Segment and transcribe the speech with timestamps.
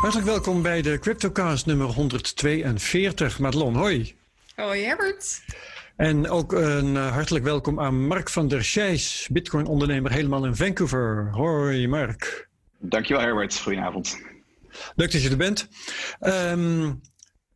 [0.00, 3.38] Hartelijk welkom bij de CryptoCast nummer 142.
[3.38, 4.16] Madelon, hoi.
[4.54, 5.42] Hoi Herbert.
[5.96, 11.28] En ook een uh, hartelijk welkom aan Mark van der Scheijs, Bitcoin-ondernemer helemaal in Vancouver.
[11.32, 12.48] Hoi Mark.
[12.78, 14.18] Dankjewel Herbert, goedenavond.
[14.94, 15.68] Leuk dat je er bent.
[16.20, 17.00] Um,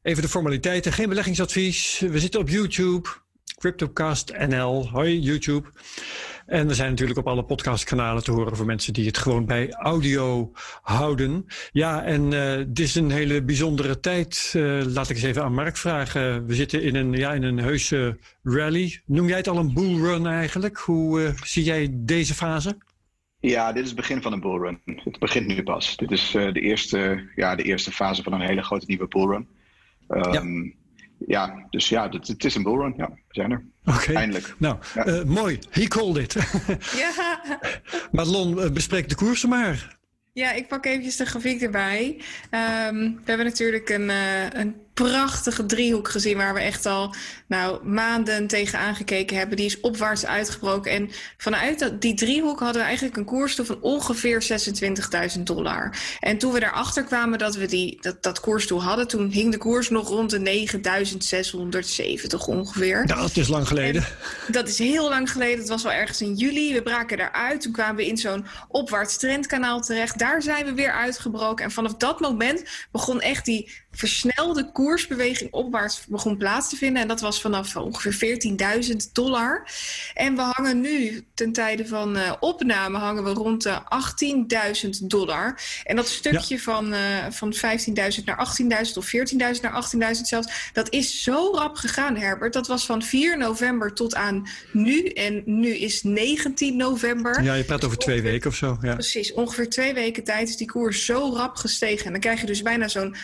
[0.02, 1.98] even de formaliteiten, geen beleggingsadvies.
[1.98, 3.08] We zitten op YouTube,
[3.58, 4.88] CryptoCast NL.
[4.88, 5.68] Hoi YouTube.
[6.46, 9.72] En we zijn natuurlijk op alle podcastkanalen te horen voor mensen die het gewoon bij
[9.72, 10.52] audio
[10.82, 11.46] houden.
[11.72, 12.30] Ja, en
[12.68, 14.52] dit is een hele bijzondere tijd.
[14.56, 16.46] Uh, laat ik eens even aan Mark vragen.
[16.46, 19.02] We zitten in een, ja, in een heuse rally.
[19.06, 20.78] Noem jij het al een bullrun eigenlijk?
[20.78, 22.76] Hoe uh, zie jij deze fase?
[23.40, 24.80] Ja, dit is het begin van een bullrun.
[24.84, 25.96] Het begint nu pas.
[25.96, 29.48] Dit is de, eerste, ja, de eerste fase van een hele grote nieuwe bullrun.
[30.08, 30.72] Um, ja
[31.26, 32.94] ja, dus ja, het, het is een bullrun.
[32.96, 33.64] Ja, we zijn er.
[33.84, 34.12] Oké.
[34.12, 34.54] Eindelijk.
[34.58, 35.06] Nou, ja.
[35.06, 35.58] uh, mooi.
[35.70, 36.32] He called it.
[37.02, 37.40] ja.
[38.12, 39.96] Madelon, uh, bespreek de koersen maar.
[40.32, 42.06] Ja, ik pak eventjes de grafiek erbij.
[42.50, 47.14] Um, we hebben natuurlijk een, uh, een prachtige driehoek gezien waar we echt al
[47.46, 49.56] nou, maanden tegen aangekeken hebben.
[49.56, 50.92] Die is opwaarts uitgebroken.
[50.92, 54.44] En vanuit die driehoek hadden we eigenlijk een koersdoel van ongeveer
[55.36, 55.98] 26.000 dollar.
[56.20, 59.58] En toen we daarachter kwamen dat we die, dat, dat koersdoel hadden, toen hing de
[59.58, 60.68] koers nog rond de
[62.32, 63.06] 9.670 ongeveer.
[63.06, 64.06] Dat is lang geleden.
[64.46, 65.58] En dat is heel lang geleden.
[65.58, 66.72] Dat was wel ergens in juli.
[66.72, 67.60] We braken daaruit.
[67.60, 70.18] Toen kwamen we in zo'n opwaarts trendkanaal terecht.
[70.18, 71.64] Daar zijn we weer uitgebroken.
[71.64, 77.02] En vanaf dat moment begon echt die versnelde koersbeweging opwaarts begon plaats te vinden.
[77.02, 78.38] En dat was vanaf ongeveer
[78.90, 79.68] 14.000 dollar.
[80.14, 83.80] En we hangen nu, ten tijde van uh, opname, hangen we rond de
[84.84, 85.60] 18.000 dollar.
[85.84, 86.60] En dat stukje ja.
[86.60, 91.76] van, uh, van 15.000 naar 18.000 of 14.000 naar 18.000 zelfs, dat is zo rap
[91.76, 92.52] gegaan, Herbert.
[92.52, 95.08] Dat was van 4 november tot aan nu.
[95.08, 97.42] En nu is 19 november.
[97.42, 98.78] Ja, je praat over twee ongeveer, weken of zo.
[98.80, 98.92] Ja.
[98.92, 102.06] Precies, ongeveer twee weken tijd is die koers zo rap gestegen.
[102.06, 103.16] En dan krijg je dus bijna zo'n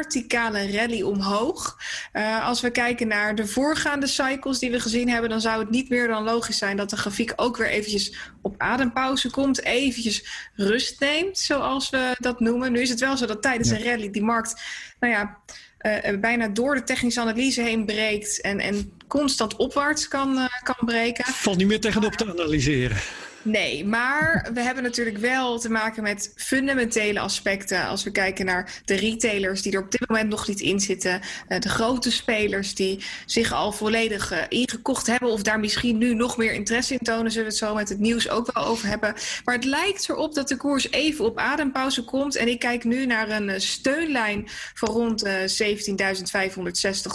[0.00, 1.78] verticale rally omhoog.
[2.12, 5.70] Uh, als we kijken naar de voorgaande cycles die we gezien hebben, dan zou het
[5.70, 10.50] niet meer dan logisch zijn dat de grafiek ook weer eventjes op adempauze komt, eventjes
[10.54, 12.72] rust neemt, zoals we dat noemen.
[12.72, 13.76] Nu is het wel zo dat tijdens ja.
[13.76, 14.62] een rally die markt,
[15.00, 15.38] nou ja,
[15.80, 20.86] uh, bijna door de technische analyse heen breekt en, en constant opwaarts kan, uh, kan
[20.86, 21.24] breken.
[21.24, 22.96] Valt niet meer tegenop te analyseren.
[23.42, 27.86] Nee, maar we hebben natuurlijk wel te maken met fundamentele aspecten.
[27.86, 31.20] Als we kijken naar de retailers die er op dit moment nog niet in zitten.
[31.58, 35.30] De grote spelers die zich al volledig uh, ingekocht hebben.
[35.30, 37.30] Of daar misschien nu nog meer interesse in tonen.
[37.30, 39.14] Zullen we het zo met het nieuws ook wel over hebben.
[39.44, 42.36] Maar het lijkt erop dat de koers even op adempauze komt.
[42.36, 45.38] En ik kijk nu naar een steunlijn van rond uh, 17.560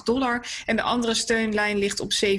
[0.03, 0.45] dollar.
[0.65, 2.29] En de andere steunlijn ligt op 17.180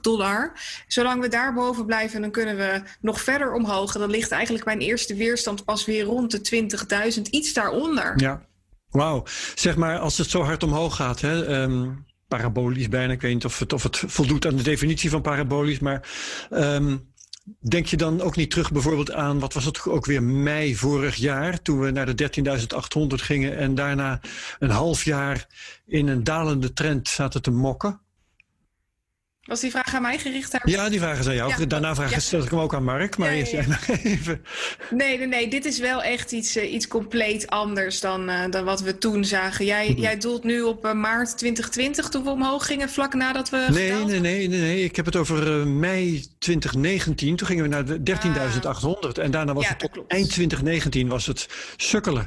[0.00, 0.52] dollar.
[0.86, 3.94] Zolang we daar boven blijven, dan kunnen we nog verder omhoog.
[3.94, 6.68] En dan ligt eigenlijk mijn eerste weerstand pas weer rond de
[7.16, 8.12] 20.000, iets daaronder.
[8.16, 8.46] Ja,
[8.90, 9.22] wauw.
[9.54, 13.44] Zeg maar, als het zo hard omhoog gaat, hè, um, parabolisch bijna, ik weet niet
[13.44, 16.08] of het, of het voldoet aan de definitie van parabolisch, maar
[16.50, 17.12] um,
[17.60, 21.16] denk je dan ook niet terug bijvoorbeeld aan, wat was het ook weer, mei vorig
[21.16, 22.30] jaar, toen we naar de
[23.08, 24.20] 13.800 gingen en daarna
[24.58, 25.46] een half jaar
[25.86, 28.00] in een dalende trend zaten te mokken?
[29.40, 30.52] Was die vraag aan mij gericht?
[30.52, 30.70] Hebben?
[30.70, 31.52] Ja, die vraag is aan jou.
[31.58, 31.66] Ja.
[31.66, 32.18] Daarna vraag ja.
[32.18, 33.16] stel ik hem ook aan Mark.
[33.16, 34.44] Maar ja, eerst jij nog even.
[34.90, 35.48] Nee, nee, nee.
[35.48, 39.24] Dit is wel echt iets, uh, iets compleet anders dan, uh, dan wat we toen
[39.24, 39.64] zagen.
[39.64, 40.02] Jij, mm -hmm.
[40.02, 43.66] jij doelt nu op uh, maart 2020 toen we omhoog gingen, vlak nadat we.
[43.70, 44.84] Nee, nee, nee, nee, nee.
[44.84, 47.36] Ik heb het over mei 2019.
[47.36, 48.08] Toen gingen we naar de 13.800.
[48.62, 49.24] Ah.
[49.24, 52.26] En daarna was het tot eind 2019 was het sukkelen.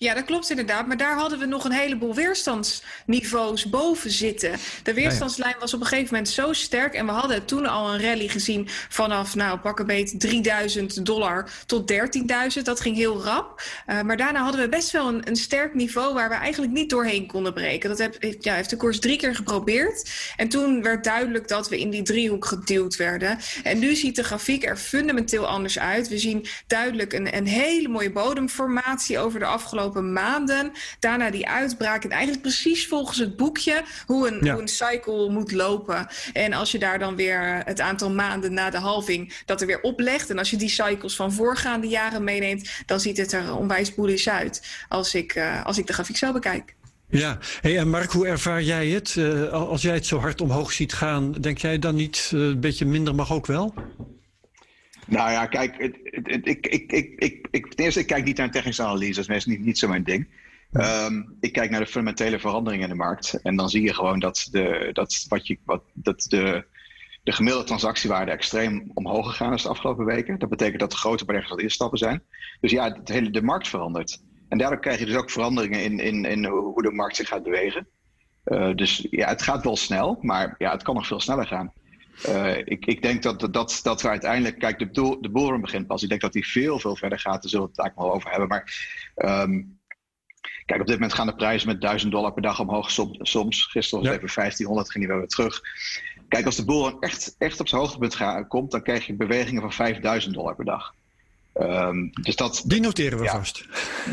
[0.00, 0.86] Ja, dat klopt inderdaad.
[0.86, 4.52] Maar daar hadden we nog een heleboel weerstandsniveaus boven zitten.
[4.82, 6.94] De weerstandslijn was op een gegeven moment zo sterk.
[6.94, 11.50] En we hadden toen al een rally gezien vanaf, nou, pak een beet 3000 dollar
[11.66, 12.62] tot 13.000.
[12.62, 13.62] Dat ging heel rap.
[13.86, 16.90] Uh, maar daarna hadden we best wel een, een, sterk niveau waar we eigenlijk niet
[16.90, 17.88] doorheen konden breken.
[17.88, 20.10] Dat heb, ja, heeft de koers drie keer geprobeerd.
[20.36, 23.38] En toen werd duidelijk dat we in die driehoek geduwd werden.
[23.62, 26.08] En nu ziet de grafiek er fundamenteel anders uit.
[26.08, 30.72] We zien duidelijk een, een hele mooie bodemformatie over de afgelopen afgelopen maanden.
[30.98, 32.04] Daarna die uitbraak.
[32.04, 34.52] En eigenlijk precies volgens het boekje hoe een, ja.
[34.52, 36.06] hoe een cycle moet lopen.
[36.32, 39.80] En als je daar dan weer het aantal maanden na de halving dat er weer
[39.80, 40.30] oplegt.
[40.30, 44.26] En als je die cycles van voorgaande jaren meeneemt, dan ziet het er onwijs bullish
[44.26, 44.66] uit.
[44.88, 46.76] Als ik, uh, als ik de grafiek zo bekijk.
[47.10, 49.14] Ja, hey, en Mark, hoe ervaar jij het?
[49.18, 52.60] Uh, als jij het zo hard omhoog ziet gaan, denk jij dan niet uh, een
[52.60, 53.74] beetje minder mag ook wel?
[55.08, 58.36] Nou ja, kijk, het, het, ik, ik, ik, ik, ik, ten eerste, ik kijk niet
[58.36, 59.12] naar een technische analyse.
[59.12, 60.28] Dat is meestal niet, niet zo mijn ding.
[60.70, 61.04] Ja.
[61.06, 63.40] Um, ik kijk naar de fundamentele veranderingen in de markt.
[63.42, 66.64] En dan zie je gewoon dat, de, dat, wat je, wat, dat de,
[67.22, 70.38] de gemiddelde transactiewaarde extreem omhoog gegaan is de afgelopen weken.
[70.38, 72.22] Dat betekent dat de grote beleggers het instappen zijn.
[72.60, 74.22] Dus ja, het hele, de markt verandert.
[74.48, 77.42] En daardoor krijg je dus ook veranderingen in, in, in hoe de markt zich gaat
[77.42, 77.86] bewegen.
[78.44, 81.72] Uh, dus ja, het gaat wel snel, maar ja, het kan nog veel sneller gaan.
[82.26, 86.02] Uh, ik, ik, denk dat, dat, dat we uiteindelijk, kijk, de, de bullrun begint pas.
[86.02, 87.42] Ik denk dat die veel, veel verder gaat.
[87.42, 88.48] Daar zullen we het eigenlijk wel over hebben.
[88.48, 88.64] Maar
[89.44, 89.80] um,
[90.64, 92.90] kijk, op dit moment gaan de prijzen met 1000 dollar per dag omhoog.
[92.90, 95.60] Soms, gisteren was het even 1500, ging die weer terug.
[96.28, 99.62] Kijk, als de bullrun echt, echt op zijn hoogtepunt gaat, komt, dan krijg je bewegingen
[99.62, 100.94] van 5000 dollar per dag.
[101.60, 103.66] Um, dus dat, die noteren we vast.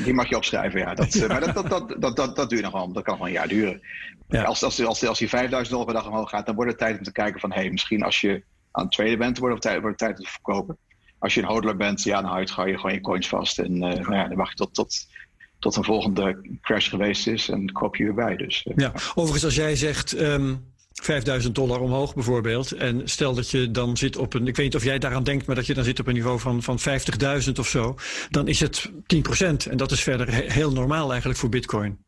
[0.04, 0.94] Die mag je opschrijven, ja.
[0.94, 1.28] Dat, ja.
[1.34, 2.92] Maar dat, dat, dat, dat, dat, dat duurt nog wel.
[2.92, 3.82] Dat kan nog een jaar duren.
[4.28, 4.44] Ja.
[4.44, 6.98] Als, als, als, als die 5000 dollar per dag omhoog gaat, dan wordt het tijd
[6.98, 7.52] om te kijken van...
[7.52, 10.20] hé, hey, misschien als je aan het tweede bent, wordt het tijd, wordt het tijd
[10.20, 10.78] om te verkopen.
[11.20, 13.60] Als je een hodler bent, ja, dan hou je, je gewoon je coins vast.
[13.60, 15.08] En uh, nou ja, dan wacht je tot, tot,
[15.60, 18.36] tot een volgende crash geweest is en koop je weer bij.
[18.36, 20.20] Dus, uh, ja, overigens, als jij zegt...
[20.20, 22.72] Um 5000 dollar omhoog bijvoorbeeld.
[22.72, 25.46] En stel dat je dan zit op een, ik weet niet of jij daaraan denkt,
[25.46, 27.96] maar dat je dan zit op een niveau van, van 50.000 of zo.
[28.30, 29.70] Dan is het 10%.
[29.70, 32.05] En dat is verder heel normaal eigenlijk voor Bitcoin.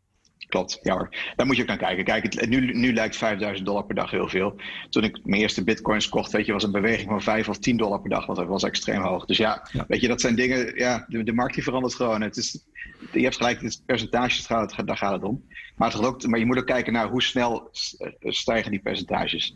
[0.48, 1.10] Klopt, ja hoor.
[1.36, 2.04] Daar moet je ook naar kijken.
[2.04, 4.56] Kijk, het, nu, nu lijkt 5000 dollar per dag heel veel.
[4.90, 7.78] Toen ik mijn eerste bitcoins kocht, weet je, was een beweging van 5 of 10
[7.78, 8.26] dollar per dag.
[8.26, 9.26] Dat was extreem hoog.
[9.26, 12.22] Dus ja, weet je, dat zijn dingen, ja, de, de markt die verandert gewoon.
[12.22, 12.66] Het is,
[13.12, 15.44] je hebt gelijk, het percentages, daar gaat het om.
[15.76, 19.54] Maar, het ook, maar je moet ook kijken naar hoe snel eh, stijgen die percentages.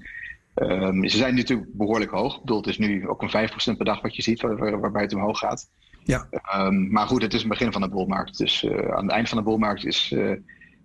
[0.55, 2.35] Um, ze zijn natuurlijk behoorlijk hoog.
[2.35, 5.01] Ik bedoel, het is nu ook een 5% per dag wat je ziet, waar, waarbij
[5.01, 5.69] het omhoog gaat.
[6.03, 6.27] Ja.
[6.55, 8.37] Um, maar goed, het is het begin van de boelmarkt.
[8.37, 10.37] Dus uh, aan het eind van de boelmarkt is uh,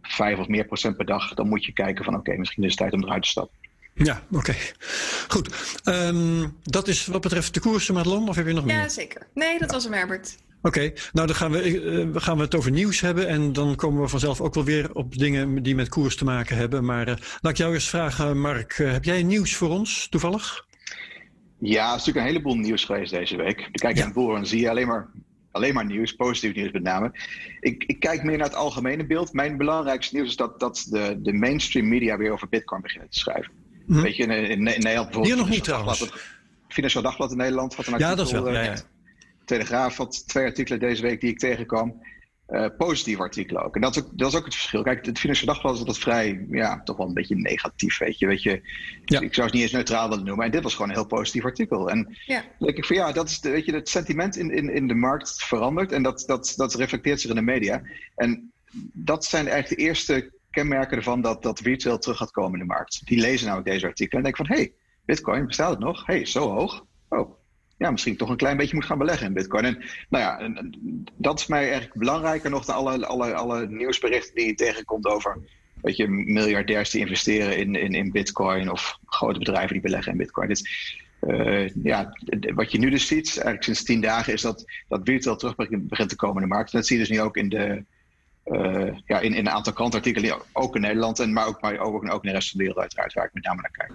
[0.08, 1.35] 5 of meer procent per dag.
[1.35, 3.56] Dan moet je kijken van oké, okay, misschien is het tijd om eruit te stappen.
[3.94, 4.38] Ja, oké.
[4.38, 4.56] Okay.
[5.29, 5.81] Goed.
[5.85, 8.76] Um, dat is wat betreft de koersen, Madelon, of heb je nog meer?
[8.76, 9.26] Ja, zeker.
[9.35, 9.75] Nee, dat ja.
[9.75, 10.37] was hem, Herbert.
[10.62, 13.29] Oké, nou dan gaan we, uh, gaan we het over nieuws hebben.
[13.29, 16.56] En dan komen we vanzelf ook wel weer op dingen die met koers te maken
[16.56, 16.85] hebben.
[16.85, 18.79] Maar uh, laat ik jou eens vragen, Mark.
[18.79, 20.67] Uh, heb jij nieuws voor ons, toevallig?
[21.59, 23.69] Ja, het is natuurlijk een heleboel nieuws geweest deze week.
[23.73, 24.12] Kijk je ja.
[24.14, 25.09] aan en zie je alleen maar,
[25.56, 27.12] alleen maar nieuws, positief nieuws met name.
[27.61, 29.32] Ik, ik, kijk meer naar het algemene beeld.
[29.32, 33.19] Mijn belangrijkste nieuws is dat, dat de, de mainstream media weer over bitcoin beginnen te
[33.19, 33.53] schrijven.
[33.87, 34.00] Hm.
[34.00, 35.26] Weet je, in, in, in Nederland bijvoorbeeld...
[35.26, 36.11] Hier nog niet trouwens.
[36.69, 38.11] Financieel Dagblad in Nederland had een artikel...
[38.11, 38.76] Ja, dat is wel, ja, ja.
[39.44, 42.02] Telegraaf had twee artikelen deze week die ik tegenkwam.
[42.48, 43.75] Uh, positieve artikelen ook.
[43.75, 44.82] En dat is ook, dat is ook het verschil.
[44.82, 48.26] Kijk, het Financiële Dagblad is altijd vrij, ja, toch wel een beetje negatief, weet je.
[48.26, 48.60] Weet je
[49.04, 49.20] ja.
[49.20, 50.44] Ik zou het niet eens neutraal willen noemen.
[50.44, 51.90] En dit was gewoon een heel positief artikel.
[51.90, 52.44] En ja.
[52.58, 54.94] denk ik van ja, dat is, de, weet je, het sentiment in, in, in de
[54.94, 55.93] markt verandert.
[55.93, 57.82] En dat, dat, dat reflecteert zich in de media.
[58.16, 58.52] En
[58.92, 62.72] dat zijn eigenlijk de eerste kenmerken ervan dat, dat retail terug gaat komen in de
[62.72, 63.06] markt.
[63.06, 64.72] Die lezen nou deze artikelen en denken van, hé, hey,
[65.04, 66.06] bitcoin, bestaat het nog?
[66.06, 66.84] Hé, hey, zo hoog?
[67.08, 67.36] Oh,
[67.78, 69.64] ja, misschien toch een klein beetje moet gaan beleggen in Bitcoin.
[69.64, 70.62] En nou ja,
[71.17, 75.38] dat is mij eigenlijk belangrijker nog dan alle, alle, alle nieuwsberichten die je tegenkomt over
[75.82, 80.19] weet je, miljardairs die investeren in, in, in Bitcoin of grote bedrijven die beleggen in
[80.19, 80.49] Bitcoin.
[80.49, 80.93] Dus,
[81.82, 82.17] ja,
[82.55, 86.08] wat je nu dus ziet, eigenlijk sinds tien dagen, is dat, dat virtueel terug begint
[86.08, 86.73] te komen in de markt.
[86.73, 87.84] En dat zie je dus nu ook in de.
[88.46, 92.12] Uh, ja, in, in een aantal krantartikelen, ook in Nederland, en, maar ook, maar ook,
[92.12, 93.93] ook in de rest van de wereld, uiteraard, waar ik met name naar kijk.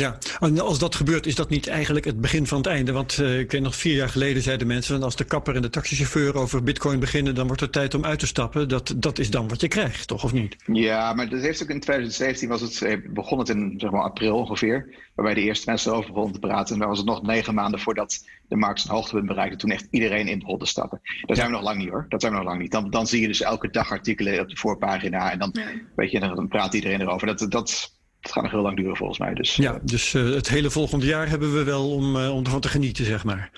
[0.00, 2.92] Ja, en als dat gebeurt, is dat niet eigenlijk het begin van het einde?
[2.92, 5.02] Want uh, ik weet nog, vier jaar geleden zeiden mensen...
[5.02, 7.34] als de kapper en de taxichauffeur over bitcoin beginnen...
[7.34, 8.68] dan wordt het tijd om uit te stappen.
[8.68, 10.24] Dat, dat is dan wat je krijgt, toch?
[10.24, 10.56] Of niet?
[10.66, 14.02] Ja, maar dat heeft ook in 2017 was het, eh, begon het in zeg maar,
[14.02, 14.94] april ongeveer...
[15.14, 16.74] waarbij de eerste mensen erover begonnen te praten.
[16.74, 19.56] En dan was het nog negen maanden voordat de markt zijn hoogtepunt bereikte...
[19.56, 21.00] toen echt iedereen in begon te stappen.
[21.26, 22.06] Daar zijn we nog lang niet, hoor.
[22.08, 22.72] Dat zijn we nog lang niet.
[22.72, 25.32] Dan, dan zie je dus elke dag artikelen op de voorpagina...
[25.32, 25.66] en dan, ja.
[25.96, 27.26] weet je, dan praat iedereen erover.
[27.26, 27.50] Dat...
[27.50, 27.92] dat
[28.24, 29.34] het gaat nog heel lang duren volgens mij.
[29.34, 32.60] Dus, ja, dus uh, het hele volgende jaar hebben we wel om, uh, om ervan
[32.60, 33.50] te genieten, zeg maar.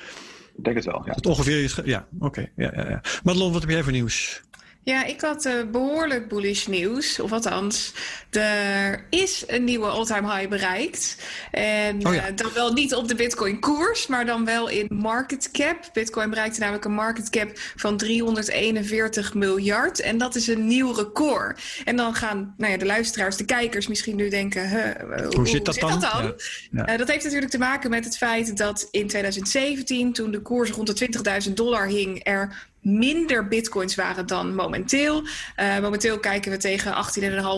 [0.57, 1.13] Ik denk het wel, ja.
[1.13, 1.81] Het ongeveer is...
[1.85, 2.27] Ja, oké.
[2.27, 3.01] Okay, ja, ja, ja.
[3.25, 4.43] Madelon, wat heb jij voor nieuws?
[4.87, 7.21] Ja, ik had uh, behoorlijk bullish nieuws.
[7.21, 7.93] Of althans,
[8.31, 11.17] er is een nieuwe all-time high bereikt.
[11.51, 12.31] En oh ja.
[12.31, 15.91] uh, dan wel niet op de Bitcoin-koers, maar dan wel in market cap.
[15.93, 20.01] Bitcoin bereikte namelijk een market cap van 341 miljard.
[20.01, 21.61] En dat is een nieuw record.
[21.85, 25.65] En dan gaan nou ja, de luisteraars, de kijkers misschien nu denken: hoe, hoe, zit
[25.65, 26.01] dat zit dan?
[26.01, 26.23] Dat, dan?
[26.23, 26.35] Ja.
[26.71, 26.93] Ja.
[26.93, 30.71] Uh, dat heeft natuurlijk te maken met het feit dat in 2017, toen de koers
[30.71, 31.09] rond de
[31.49, 35.23] 20.000 dollar hing, er minder bitcoins waren dan momenteel.
[35.61, 36.95] Uh, momenteel kijken we tegen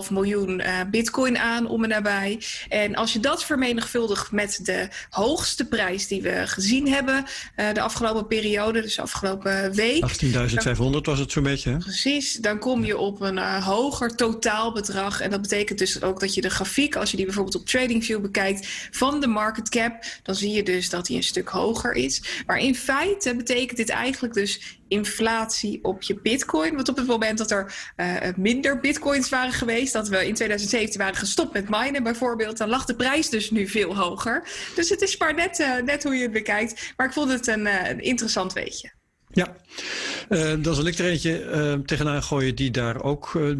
[0.06, 2.40] 18,5 miljoen uh, bitcoin aan om en nabij.
[2.68, 7.24] En als je dat vermenigvuldigt met de hoogste prijs die we gezien hebben
[7.56, 10.22] uh, de afgelopen periode, dus afgelopen week.
[10.24, 11.70] 18.500 was het zo'n beetje.
[11.70, 11.78] Hè?
[11.78, 15.20] Precies, dan kom je op een hoger totaalbedrag.
[15.20, 18.20] En dat betekent dus ook dat je de grafiek, als je die bijvoorbeeld op TradingView
[18.20, 22.42] bekijkt, van de market cap, dan zie je dus dat die een stuk hoger is.
[22.46, 26.74] Maar in feite betekent dit eigenlijk dus in inflatie op je bitcoin.
[26.74, 31.00] Want op het moment dat er uh, minder bitcoins waren geweest, dat we in 2017
[31.00, 34.48] waren gestopt met minen bijvoorbeeld, dan lag de prijs dus nu veel hoger.
[34.74, 36.92] Dus het is maar net, uh, net hoe je het bekijkt.
[36.96, 38.97] Maar ik vond het een, een interessant weetje.
[39.38, 39.56] Ja,
[40.28, 43.54] uh, dan zal ik er eentje uh, tegenaan gooien die daar ook uh,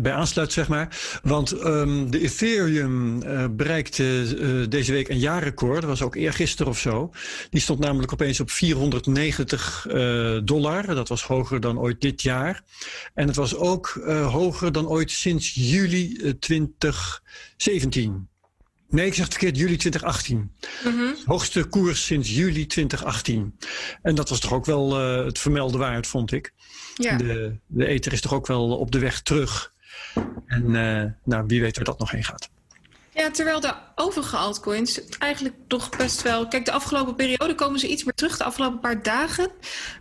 [0.00, 1.20] bij aansluit, zeg maar.
[1.22, 3.18] Want um, de Ethereum
[3.56, 5.80] bereikte deze week een jaarrecord.
[5.80, 7.10] Dat was ook eergisteren of zo.
[7.50, 9.86] Die stond namelijk opeens op 490
[10.44, 10.94] dollar.
[10.94, 12.62] Dat was hoger dan ooit dit jaar.
[13.14, 18.30] En het was ook hoger dan ooit sinds juli 2017.
[18.92, 20.52] Nee, ik zeg het verkeerd, juli 2018.
[20.84, 23.58] Mm Hoogste koers sinds juli 2018.
[24.02, 26.52] En dat was toch ook wel uh, het vermelde waard, vond ik.
[26.94, 27.16] Ja.
[27.16, 29.72] De, de ether is toch ook wel op de weg terug.
[30.46, 32.50] En uh, nou, wie weet waar dat nog heen gaat.
[33.14, 36.48] Ja, terwijl de overige altcoins eigenlijk toch best wel...
[36.48, 39.50] Kijk, de afgelopen periode komen ze iets meer terug, de afgelopen paar dagen.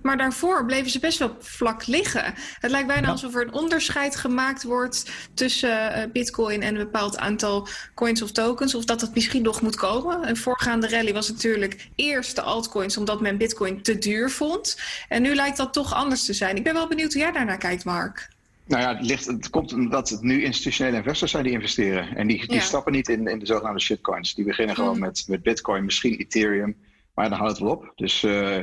[0.01, 2.33] Maar daarvoor bleven ze best wel vlak liggen.
[2.59, 7.17] Het lijkt bijna alsof er een onderscheid gemaakt wordt tussen uh, bitcoin en een bepaald
[7.17, 8.75] aantal coins of tokens.
[8.75, 10.29] Of dat dat misschien nog moet komen.
[10.29, 14.79] Een voorgaande rally was natuurlijk eerst de altcoins omdat men bitcoin te duur vond.
[15.07, 16.55] En nu lijkt dat toch anders te zijn.
[16.55, 18.29] Ik ben wel benieuwd hoe jij daarnaar kijkt, Mark.
[18.65, 22.15] Nou ja, het, ligt, het komt omdat het nu institutionele investors zijn die investeren.
[22.15, 22.61] En die, die ja.
[22.61, 24.33] stappen niet in, in de zogenaamde shitcoins.
[24.33, 24.99] Die beginnen gewoon mm.
[24.99, 26.75] met, met Bitcoin, misschien Ethereum.
[27.13, 27.91] Maar dan houdt het wel op.
[27.95, 28.57] Dus uh,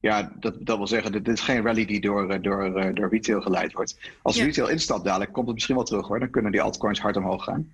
[0.00, 3.72] ja, dat, dat wil zeggen, dit is geen rally die door, door, door retail geleid
[3.72, 3.98] wordt.
[4.22, 4.44] Als ja.
[4.44, 6.18] retail instapt dadelijk, komt het misschien wel terug hoor.
[6.18, 7.72] Dan kunnen die altcoins hard omhoog gaan.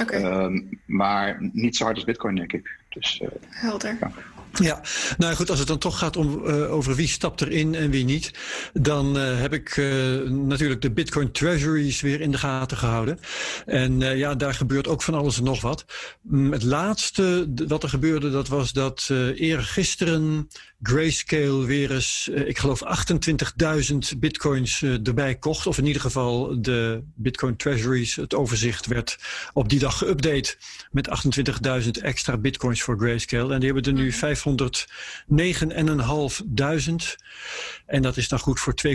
[0.00, 0.44] Okay.
[0.44, 2.78] Um, maar niet zo hard als Bitcoin, denk ik.
[2.88, 3.96] Dus, uh, Helder.
[4.00, 4.12] Ja.
[4.52, 4.80] Ja,
[5.18, 8.04] nou goed, als het dan toch gaat om, uh, over wie stapt erin en wie
[8.04, 8.30] niet,
[8.72, 13.18] dan uh, heb ik uh, natuurlijk de Bitcoin Treasuries weer in de gaten gehouden.
[13.66, 15.84] En ja, daar gebeurt ook van alles en nog wat.
[16.50, 20.48] Het laatste wat er gebeurde, dat was dat eergisteren
[20.82, 22.82] Grayscale weer eens, ik geloof
[24.12, 25.66] 28.000 bitcoins erbij kocht.
[25.66, 29.18] Of in ieder geval de Bitcoin Treasuries, het overzicht werd
[29.52, 30.56] op die dag geüpdate
[30.90, 31.08] met
[31.82, 33.54] 28.000 extra bitcoins voor Grayscale.
[33.54, 34.44] En die hebben er nu 5 509.500.
[37.86, 38.90] En dat is dan goed voor 2,43%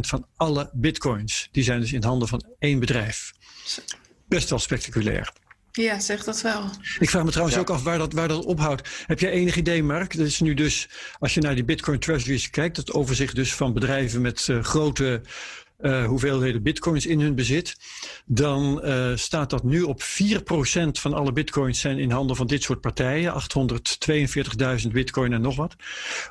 [0.00, 1.48] van alle bitcoins.
[1.52, 3.32] Die zijn dus in handen van één bedrijf.
[4.28, 5.32] Best wel spectaculair.
[5.72, 6.70] Ja, zeg dat wel.
[6.98, 7.62] Ik vraag me trouwens ja.
[7.62, 8.88] ook af waar dat, waar dat ophoudt.
[9.06, 10.16] Heb jij enig idee, Mark?
[10.16, 13.72] Dat is nu dus, als je naar die Bitcoin Treasuries kijkt, het overzicht dus van
[13.72, 15.20] bedrijven met uh, grote
[15.82, 17.76] uh, hoeveelheden bitcoins in hun bezit,
[18.26, 20.04] dan uh, staat dat nu op 4%
[20.90, 23.32] van alle bitcoins zijn in handen van dit soort partijen.
[24.82, 25.76] 842.000 bitcoin en nog wat.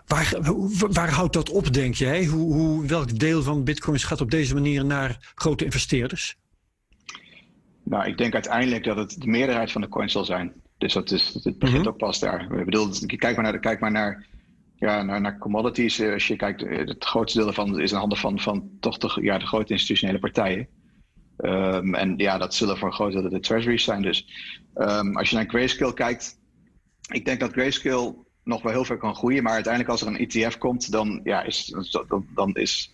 [0.05, 0.37] Waar,
[0.89, 2.25] waar houdt dat op, denk jij?
[2.25, 6.37] Hoe, hoe, welk deel van bitcoins gaat op deze manier naar grote investeerders?
[7.83, 10.53] Nou, ik denk uiteindelijk dat het de meerderheid van de coins zal zijn.
[10.77, 11.87] Dus dat is, het begint mm -hmm.
[11.87, 12.41] ook pas daar.
[12.59, 14.25] Ik bedoel, kijk maar naar, kijk maar naar
[14.79, 18.39] ja, naar, naar commodities, als je kijkt, het grootste deel ervan is in handen van,
[18.39, 20.67] van toch de, ja, de grote institutionele partijen.
[21.38, 24.01] Um, en ja, dat zullen voor een groot deel de treasuries zijn.
[24.01, 24.27] Dus
[24.75, 26.39] um, als je naar Grayscale kijkt,
[27.12, 29.43] ik denk dat Grayscale nog wel heel ver kan groeien.
[29.43, 31.75] Maar uiteindelijk als er een ETF komt, dan, ja, is,
[32.07, 32.93] dan, dan, is,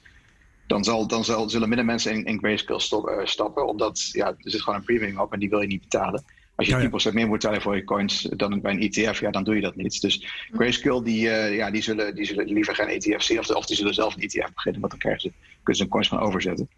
[0.67, 3.67] dan, zal, dan zal, zullen minder mensen in, in Grayscale uh, stappen.
[3.67, 6.23] Omdat ja, er zit gewoon een premium op en die wil je niet betalen.
[6.55, 9.31] Als je ja, 10% meer moet betalen voor je coins dan bij een ETF, ja,
[9.31, 10.01] dan doe je dat niet.
[10.01, 13.39] Dus Grayscale, die, uh, ja, die, zullen, die zullen liever geen ETF zien.
[13.39, 15.91] Of, of die zullen zelf een ETF beginnen, want dan krijgen ze, kunnen ze hun
[15.91, 16.69] coins van overzetten.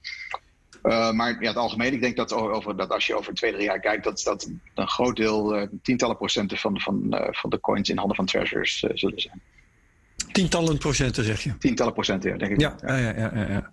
[0.83, 3.63] Uh, maar ja, het algemeen, ik denk dat, over, dat als je over twee, drie
[3.63, 7.89] jaar kijkt, dat, dat een groot deel, uh, tientallen procenten van, van, van de coins
[7.89, 9.41] in handen van treasurers zullen zijn.
[10.31, 11.57] Tientallen procenten, zeg je?
[11.57, 12.59] Tientallen procenten, ja, denk ik.
[12.59, 13.13] Ja, ja, ja.
[13.17, 13.47] ja, ja.
[13.47, 13.71] ja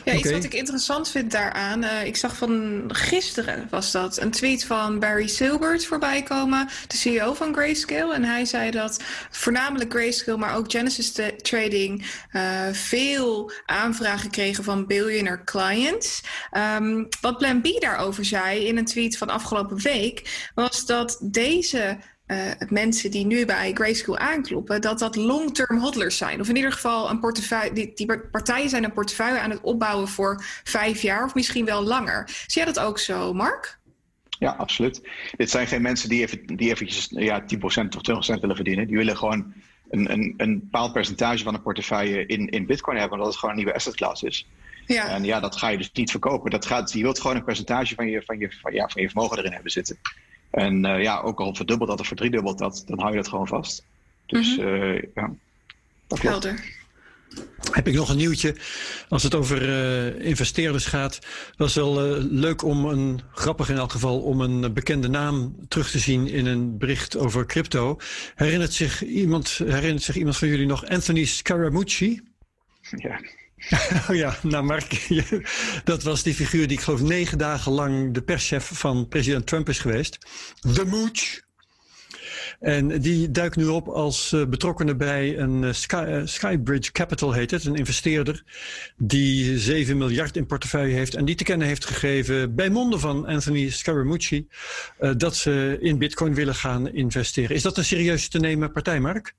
[0.00, 0.16] okay.
[0.16, 1.82] iets wat ik interessant vind daaraan.
[1.82, 6.96] Uh, ik zag van gisteren was dat een tweet van Barry Silbert voorbij komen, de
[6.96, 8.14] CEO van Grayscale.
[8.14, 14.86] En hij zei dat voornamelijk Grayscale, maar ook Genesis Trading uh, veel aanvragen kregen van
[14.86, 16.22] billionaire clients.
[16.76, 21.98] Um, wat Plan B daarover zei in een tweet van afgelopen week, was dat deze
[22.26, 26.40] uh, mensen die nu bij Grayscale aankloppen, dat dat long-term hodlers zijn.
[26.40, 30.08] Of in ieder geval een portefeuille, die, die, partijen zijn een portefeuille aan het opbouwen
[30.08, 32.24] voor vijf jaar of misschien wel langer.
[32.26, 33.78] Zie jij dat ook zo, Mark?
[34.38, 35.08] Ja, absoluut.
[35.36, 38.86] Dit zijn geen mensen die, even, die eventjes ja, 10% of 20% willen verdienen.
[38.86, 39.52] Die willen gewoon
[39.90, 43.54] een, een, een bepaald percentage van een portefeuille in, in bitcoin hebben, omdat het gewoon
[43.54, 44.46] een nieuwe asset class is.
[44.86, 45.08] Ja.
[45.08, 46.50] En ja, dat ga je dus niet verkopen.
[46.50, 49.10] Dat gaat, je wilt gewoon een percentage van je, van je, van, ja, van je
[49.10, 49.98] vermogen erin hebben zitten.
[50.56, 53.46] En uh, ja, ook al verdubbelt dat of verdriedubbelt dat, dan hou je dat gewoon
[53.46, 53.84] vast.
[54.26, 54.74] Dus mm -hmm.
[54.74, 55.30] uh, ja,
[56.06, 56.44] dat klopt.
[56.44, 56.74] Helder.
[57.70, 58.56] Heb ik nog een nieuwtje.
[59.08, 61.18] Als het over uh, investeerders gaat.
[61.56, 65.98] Was wel leuk om een, grappig in elk geval, om een bekende naam terug te
[65.98, 67.98] zien in een bericht over crypto.
[68.34, 72.20] Herinnert zich iemand, herinnert zich iemand van jullie nog Anthony Scaramucci?
[72.90, 73.20] Ja.
[74.12, 75.08] Ja, nou Mark,
[75.84, 79.68] dat was die figuur die ik geloof negen dagen lang de perschef van president Trump
[79.68, 80.18] is geweest.
[80.60, 81.44] De Mooch.
[82.60, 87.50] En die duikt nu op als uh, betrokkene bij een Sky, uh, Skybridge Capital heet
[87.50, 87.64] het.
[87.64, 88.44] Een investeerder
[88.96, 91.14] die 7 miljard in portefeuille heeft.
[91.14, 94.48] En die te kennen heeft gegeven bij monden van Anthony Scaramucci.
[95.16, 97.56] dat ze in bitcoin willen gaan investeren.
[97.56, 99.34] Is dat een serieus te nemen partij, Mark?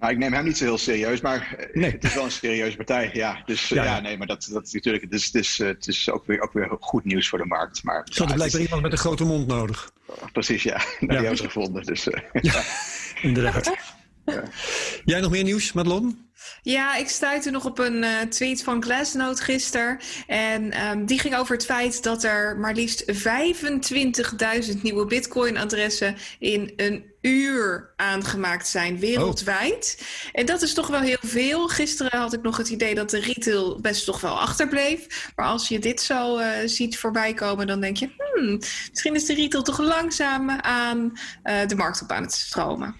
[0.00, 1.90] Nou, ik neem hem niet zo heel serieus, maar nee.
[1.90, 3.10] het is wel een serieuze partij.
[3.12, 5.04] Ja, dus ja, ja nee, maar dat, dat is natuurlijk.
[5.04, 7.82] Het is, het is, het is ook, weer, ook weer goed nieuws voor de markt.
[7.82, 9.92] Maar, Ze hadden blijkbaar iemand met een grote mond nodig.
[10.32, 10.76] Precies, ja.
[10.76, 11.82] Nou, die hebben ze gevonden.
[11.82, 12.62] Dus, ja,
[13.22, 13.72] inderdaad.
[15.04, 16.29] Jij nog meer nieuws, Madelon?
[16.62, 19.98] Ja, ik stuitte nog op een uh, tweet van Glassnode gisteren.
[20.26, 23.04] En um, die ging over het feit dat er maar liefst
[24.74, 29.96] 25.000 nieuwe Bitcoin-adressen in een uur aangemaakt zijn wereldwijd.
[30.00, 30.28] Oh.
[30.32, 31.68] En dat is toch wel heel veel.
[31.68, 35.30] Gisteren had ik nog het idee dat de retail best toch wel achterbleef.
[35.36, 38.10] Maar als je dit zo uh, ziet voorbij komen, dan denk je...
[38.34, 41.12] Hmm, misschien is de retail toch langzaam aan
[41.44, 42.96] uh, de markt op aan het stromen.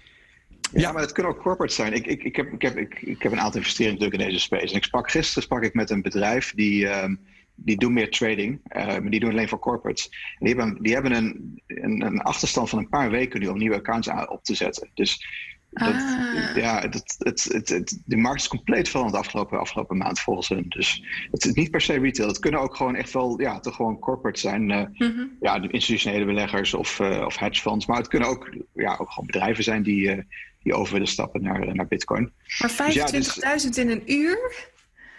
[0.73, 1.93] Ja, maar het kunnen ook corporates zijn.
[1.93, 4.43] Ik, ik, ik, heb, ik, heb, ik, ik heb een aantal investeringen natuurlijk in deze
[4.43, 4.71] space.
[4.71, 7.19] En ik sprak gisteren sprak ik met een bedrijf die, um,
[7.55, 10.09] die doen meer trading, uh, maar die doen alleen voor corporates.
[10.39, 13.57] En die hebben, die hebben een, een, een, achterstand van een paar weken nu om
[13.57, 14.89] nieuwe accounts op te zetten.
[14.93, 15.25] Dus
[15.69, 16.55] dat, ah.
[16.55, 20.49] ja, dat, het, het, het, de markt is compleet veranderd de afgelopen, afgelopen maand volgens
[20.49, 20.65] hen.
[20.69, 22.27] Dus het is niet per se retail.
[22.27, 24.69] Het kunnen ook gewoon echt wel ja, toch gewoon corporate zijn.
[24.69, 25.37] Uh, mm-hmm.
[25.41, 27.85] Ja, institutionele beleggers of, uh, of hedge funds.
[27.85, 30.25] Maar het kunnen ook, ja, ook gewoon bedrijven zijn die,
[30.63, 32.31] die over willen stappen naar, naar Bitcoin.
[32.59, 32.75] Maar 25.000
[33.11, 34.69] dus ja, dus, in een uur?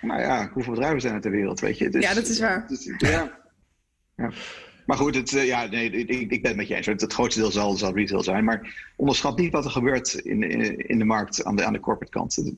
[0.00, 1.88] Nou ja, hoeveel bedrijven zijn er ter wereld, weet je?
[1.88, 2.66] Dus, ja, dat is waar.
[2.68, 3.38] Dus, ja.
[4.16, 4.30] ja.
[4.86, 6.86] Maar goed, het, uh, ja, nee, ik, ik, ben het met je eens.
[6.86, 8.44] Het, grootste deel zal, zal retail zijn.
[8.44, 11.80] Maar onderschat niet wat er gebeurt in, in, in de markt aan de, aan de
[11.80, 12.54] corporate kant.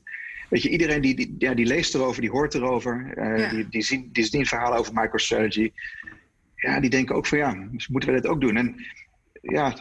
[0.49, 3.13] Weet je, iedereen die, die, ja, die leest erover, die hoort erover.
[3.15, 3.49] Uh, ja.
[3.49, 5.71] die, die, zien, die zien verhalen over MicroStrategy.
[6.55, 8.57] Ja, die denken ook van ja, moeten we dit ook doen?
[8.57, 8.85] En
[9.41, 9.77] ja,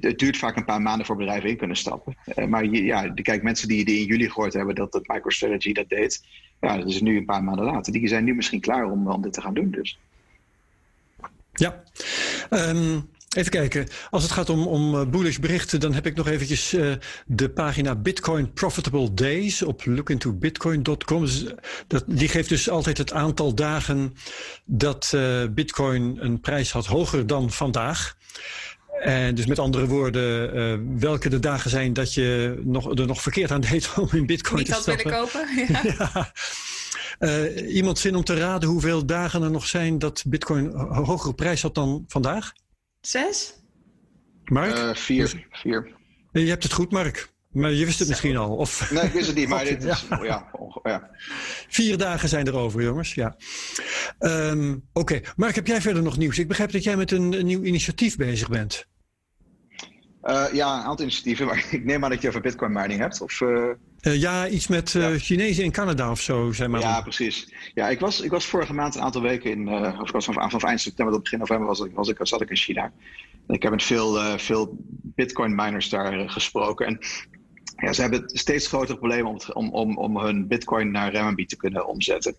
[0.00, 2.16] het duurt vaak een paar maanden voor bedrijven in kunnen stappen.
[2.36, 6.24] Uh, maar ja, kijk, mensen die, in juli gehoord hebben dat, dat MicroStrategy dat deed,
[6.60, 7.92] ja, dat is nu een paar maanden later.
[7.92, 9.70] Die zijn nu misschien klaar om, om dit te gaan doen.
[9.70, 9.98] Dus.
[11.52, 11.82] Ja.
[12.50, 13.88] Um, even kijken.
[14.10, 16.94] Als het gaat om, om bullish berichten, dan heb ik nog eventjes uh,
[17.26, 21.20] de pagina Bitcoin Profitable Days op lookintobitcoin.com.
[21.20, 21.46] Dus
[21.86, 24.14] dat, die geeft dus altijd het aantal dagen
[24.64, 25.16] dat
[25.50, 28.16] Bitcoin een prijs had hoger dan vandaag.
[29.00, 33.22] En dus met andere woorden, uh, welke de dagen zijn dat je nog, er nog
[33.22, 35.04] verkeerd aan deed om in bitcoin Niet te stappen.
[35.04, 36.06] Niet dat willen kopen, ja.
[36.14, 36.32] ja.
[37.18, 41.34] Uh, iemand zin om te raden hoeveel dagen er nog zijn dat bitcoin een hogere
[41.34, 42.52] prijs had dan vandaag?
[43.00, 43.54] Zes?
[44.44, 44.76] Mark?
[44.76, 45.46] Uh, vier.
[45.50, 45.94] vier.
[46.32, 47.34] Je hebt het goed, Mark.
[47.56, 48.56] Maar je wist het misschien al.
[48.56, 48.90] Of...
[48.90, 50.22] Nee, ik wist het niet, maar dit is, ja.
[50.22, 50.50] Ja,
[50.82, 51.10] ja.
[51.68, 53.14] Vier dagen zijn er over, jongens.
[53.14, 53.36] Ja.
[54.18, 55.24] Um, Oké, okay.
[55.36, 56.38] Mark, heb jij verder nog nieuws?
[56.38, 58.86] Ik begrijp dat jij met een, een nieuw initiatief bezig bent.
[60.24, 63.20] Uh, ja, een aantal initiatieven, maar ik neem aan dat je over bitcoin mining hebt.
[63.20, 63.70] Of, uh...
[64.02, 64.98] Uh, ja, iets met.
[65.16, 66.80] Chinezen in Canada of zo, zeg maar.
[66.80, 67.52] Ja, precies.
[67.74, 70.50] Ja, ik was, ik was vorige maand een aantal weken in, of ik was vanaf,
[70.50, 72.92] vanaf eind september tot begin november was, was ik, zat ik in China.
[73.48, 76.86] Ik heb met veel, veel bitcoin miners daar gesproken.
[76.86, 76.98] En
[77.76, 81.56] ja, ze hebben steeds grotere problemen om, om, om, om hun bitcoin naar renminbi te
[81.56, 82.36] kunnen omzetten.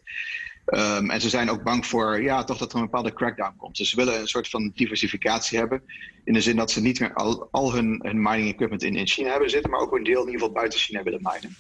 [0.73, 3.78] Um, en ze zijn ook bang voor ja, toch dat er een bepaalde crackdown komt.
[3.78, 5.84] Dus ze willen een soort van diversificatie hebben.
[6.23, 9.08] In de zin dat ze niet meer al, al hun, hun mining equipment in, in
[9.08, 11.56] China hebben zitten, maar ook een deel in ieder geval buiten China willen minen.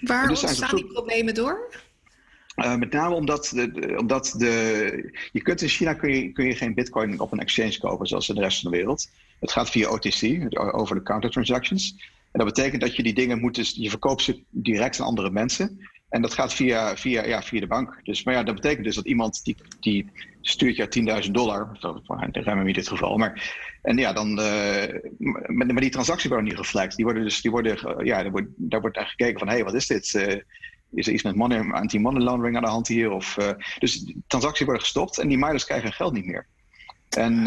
[0.00, 1.74] Waar dus ontstaan die problemen door?
[2.56, 6.46] Uh, met name omdat, de, de, omdat de, je kunt in China kun je, kun
[6.46, 9.10] je geen bitcoin op een exchange kopen zoals in de rest van de wereld.
[9.40, 11.96] Het gaat via OTC, over de counter transactions.
[12.32, 15.30] En dat betekent dat je die dingen moet, dus, je verkoopt ze direct aan andere
[15.30, 15.88] mensen.
[16.08, 18.00] En dat gaat via, via, ja, via de bank.
[18.02, 20.10] Dus, maar ja, dat betekent dus dat iemand die, die
[20.40, 21.78] stuurt je 10.000 dollar,
[22.30, 23.16] de ruim in dit geval.
[23.16, 24.84] Maar, en ja, dan, uh,
[25.46, 26.96] maar die transactie wordt niet geflekt.
[26.96, 29.74] Die worden dus, die worden, ja, daar wordt, daar wordt gekeken van, hé, hey, wat
[29.74, 30.14] is dit?
[30.14, 30.40] Uh,
[30.94, 33.10] is er iets met money, anti-money laundering aan de hand hier?
[33.10, 33.36] Of,
[33.78, 36.46] dus transacties worden gestopt en die miners krijgen geld niet meer.
[37.08, 37.42] En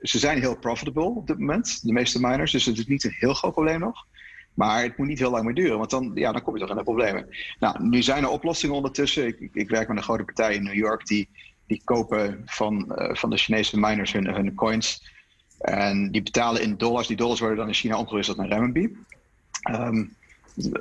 [0.00, 2.52] ze zijn heel profitable op dit moment, de meeste miners.
[2.52, 4.06] Dus het is niet een heel groot probleem nog.
[4.54, 6.70] Maar het moet niet heel lang meer duren, want dan, ja, dan kom je toch
[6.70, 7.28] in de problemen.
[7.58, 9.26] Nou, nu zijn er oplossingen ondertussen.
[9.26, 11.28] Ik, ik werk met een grote partij in New York die,
[11.66, 15.12] die kopen van, uh, van de Chinese miners hun, hun coins.
[15.58, 17.06] En die betalen in dollars.
[17.06, 18.96] Die dollars worden dan in China omgewisseld naar renminbi.
[19.70, 20.14] Um,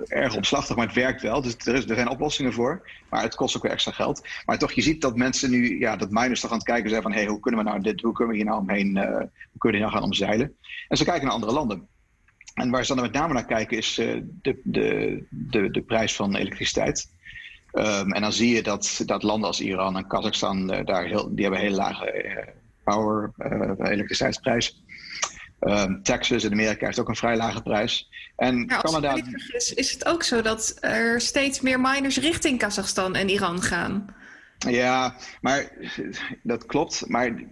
[0.08, 1.42] erg omslachtig, maar het werkt wel.
[1.42, 2.90] Dus er, zijn oplossingen voor.
[3.10, 4.28] Maar het kost ook weer extra geld.
[4.46, 7.02] Maar toch, je ziet dat mensen nu, ja, dat miners toch aan het kijken zijn
[7.02, 7.12] van...
[7.12, 9.28] hé, hey, hoe kunnen we nou dit, hoe kunnen we hier nou omheen, uh, hoe
[9.58, 10.56] kunnen we hier nou gaan omzeilen?
[10.88, 11.88] En ze kijken naar andere landen.
[12.54, 16.36] En waar ze dan met name naar kijken is de, de, de, de prijs van
[16.36, 17.12] elektriciteit.
[17.74, 21.44] Um, en dan zie je dat, dat landen als Iran en Kazachstan daar heel, die
[21.44, 23.32] hebben hele lage power,
[23.78, 24.83] elektriciteitsprijs.
[25.66, 28.10] Um, Texas in Amerika heeft ook een vrij lage prijs.
[28.36, 29.16] En als Canada.
[29.16, 33.62] Niet vergis, is het ook zo dat er steeds meer miners richting Kazachstan en Iran
[33.62, 34.16] gaan?
[34.58, 35.72] Ja, maar
[36.42, 37.04] dat klopt.
[37.08, 37.44] Maar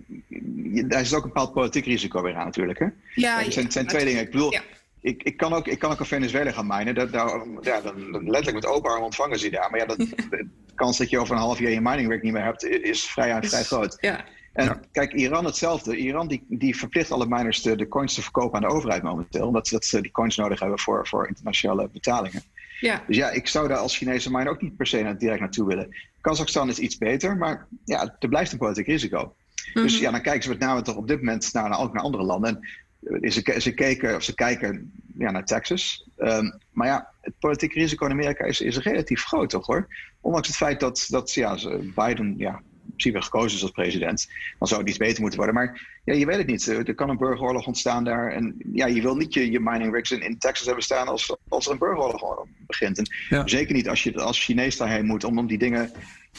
[0.88, 2.80] daar is ook een bepaald politiek risico weer aan natuurlijk.
[2.80, 2.88] Hè?
[3.16, 4.22] Ja, het zijn, zijn twee dingen.
[4.22, 4.54] Ik bedoel,
[5.02, 6.96] ik, ik, kan ook, ik kan ook in Venezuela gaan minen.
[6.96, 9.70] Dat, daar, ja, dan, letterlijk met open arm ontvangen ze daar.
[9.72, 9.98] Maar ja, dat,
[10.30, 13.44] de kans dat je over een half jaar je miningwerk niet meer hebt, is vrij,
[13.44, 13.98] vrij groot.
[14.00, 14.26] Ja.
[14.54, 15.98] En kijk, Iran hetzelfde.
[15.98, 19.48] Iran die, die verplicht alle miners de, de coins te verkopen aan de overheid momenteel.
[19.48, 22.44] Omdat ze, dat ze die coins nodig hebben voor, voor internationale betalingen.
[22.80, 23.04] Ja.
[23.08, 25.96] Dus ja, ik zou daar als Chinese miner ook niet per se direct naartoe willen.
[26.22, 29.36] Kazachstan is iets beter, maar ja, er blijft een politiek risico.
[29.74, 30.04] Dus mhm.
[30.04, 32.48] ja, dan kijken ze met name toch op dit moment naar, ook naar andere landen.
[32.48, 36.08] En ze, ze, keken, of ze kijken ja, naar Texas.
[36.18, 39.88] Um, maar ja, het politieke risico in Amerika is, is relatief groot, toch hoor?
[40.22, 41.58] Ondanks het feit dat, dat ja,
[41.96, 42.62] Biden ja,
[43.02, 44.28] gekozen is als president,
[44.60, 45.56] dan zou het iets beter moeten worden.
[45.56, 46.68] Maar ja, je weet het niet.
[46.68, 48.32] Er kan een burgeroorlog ontstaan daar.
[48.32, 51.38] En ja, je wil niet je, je mining rigs in, in Texas hebben staan als,
[51.48, 52.98] als er een burgeroorlog begint.
[52.98, 53.08] En
[53.50, 55.92] zeker niet als je als Chinees daarheen moet om, om die dingen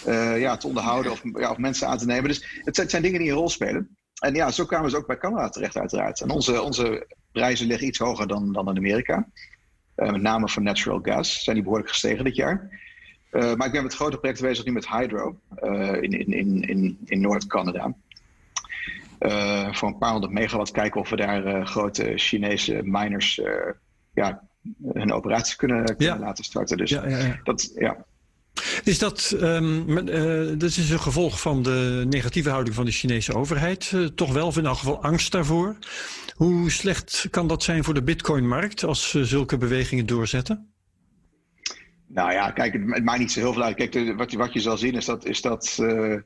[0.06, 2.28] uh, ja, te onderhouden of, ja, of mensen aan te nemen.
[2.28, 3.96] Dus het zijn, zijn dingen die een rol spelen.
[4.22, 6.20] En ja, zo kwamen ze ook bij Canada terecht, uiteraard.
[6.20, 9.28] En onze, onze prijzen liggen iets hoger dan, dan in Amerika.
[9.96, 12.80] Uh, met name voor natural gas zijn die behoorlijk gestegen dit jaar.
[13.32, 16.98] Uh, maar ik ben met grote projecten bezig nu met Hydro uh, in, in, in,
[17.04, 17.94] in Noord-Canada.
[19.20, 23.40] Uh, voor een paar honderd megawatt kijken of we daar grote Chinese miners
[24.14, 24.42] ja,
[24.92, 26.76] hun operatie kunnen, kunnen laten starten.
[26.76, 28.04] Dus ja, ja, dat, ja.
[28.84, 29.94] Is dat, um,
[30.58, 33.92] dat is een gevolg van de negatieve houding van de Chinese overheid?
[34.14, 35.76] toch wel, of in elk geval angst daarvoor?
[36.34, 40.71] Hoe slecht kan dat zijn voor de bitcoinmarkt als zulke bewegingen doorzetten?
[42.14, 43.76] Nou ja, kijk, het, maakt niet zo heel veel uit.
[43.76, 46.16] Kijk, de, wat, je, wat je zal zien is dat, is dat, uh,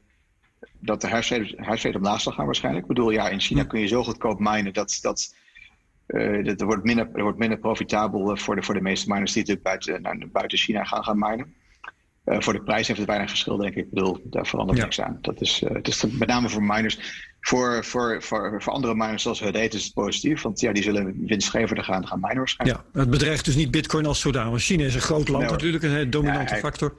[0.78, 2.84] dat de omlaag zal gaan waarschijnlijk.
[2.84, 5.34] Ik bedoel, ja, in China kun je zo goedkoop minen dat, dat,
[6.06, 9.12] uh, dat er, wordt minder, er wordt minder profitabel eh, voor de, voor de meeste
[9.12, 11.54] miners die natuurlijk buiten, naar, buiten China gaan, gaan minen.
[12.26, 13.84] Uh, voor de prijs heeft het weinig verschil, denk ik.
[13.84, 15.18] Ik bedoel, daar verandert niks aan.
[15.20, 17.24] Dat is, uh, het is met name voor miners.
[17.40, 20.42] Voor, voor, voor, voor andere miners zoals Hudate is het positief.
[20.42, 22.80] Want ja, die zullen winstgevender gaan, gaan minen waarschijnlijk.
[22.92, 24.62] Ja, het bedreigt dus niet bitcoin als zodanig.
[24.62, 26.96] China is een groot land natuurlijk, een dominante factor.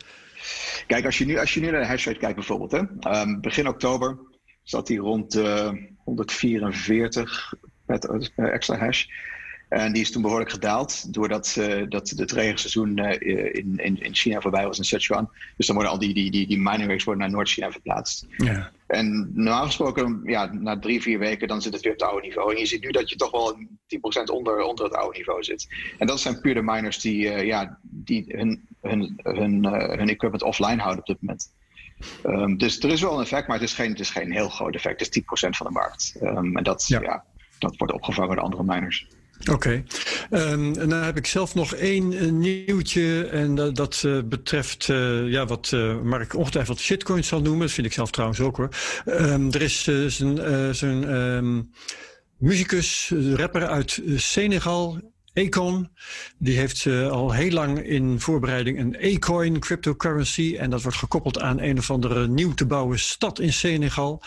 [0.87, 2.71] Kijk, als je, nu, als je nu naar de hashrate kijkt bijvoorbeeld.
[2.71, 2.79] Hè,
[3.21, 4.17] um, begin oktober
[4.63, 5.69] zat hij rond uh,
[6.03, 7.53] 144
[7.85, 9.05] met extra hash.
[9.67, 13.12] En die is toen behoorlijk gedaald, doordat uh, dat het regenseizoen uh,
[13.56, 15.30] in, in, in China voorbij was in Sichuan.
[15.58, 18.25] Dus dan worden al die, die, die, die mining rigs worden naar Noord-China verplaatst.
[18.38, 18.71] Ja.
[18.88, 22.27] En normaal gesproken, ja, na drie, vier weken, dan zit het weer op het oude
[22.27, 22.53] niveau.
[22.53, 25.67] En je ziet nu dat je toch wel 10% onder, onder het oude niveau zit.
[25.97, 30.43] En dat zijn puur de miners die, uh, ja, die hun, hun, hun, hun equipment
[30.43, 31.51] offline houden op dit moment.
[32.23, 34.49] Um, dus er is wel een effect, maar het is geen, het is geen heel
[34.49, 35.06] groot effect.
[35.06, 36.15] Het is 10% van de markt.
[36.21, 37.01] Um, en dat, ja.
[37.01, 37.23] ja.
[37.60, 39.08] dat wordt opgevangen door andere miners.
[39.39, 39.52] Oké.
[39.52, 39.84] Okay.
[40.30, 43.26] Ehm, dan heb ik zelf nog één uh, nieuwtje.
[43.26, 45.71] En dat, dat uh, betreft uh, ja, wat
[46.04, 47.62] Mark ongetwijfeld shitcoins zal noemen.
[47.65, 48.69] Dat vind ik zelf trouwens ook hoor.
[49.06, 49.84] Um, er is
[50.71, 51.71] zo'n um,
[52.38, 55.15] muzikus, rapper uit Senegal.
[55.34, 55.89] Econ,
[56.38, 60.56] die heeft al heel lang in voorbereiding een E-coin, cryptocurrency.
[60.60, 64.21] En dat wordt gekoppeld aan een of andere nieuw te bouwen stad in Senegal.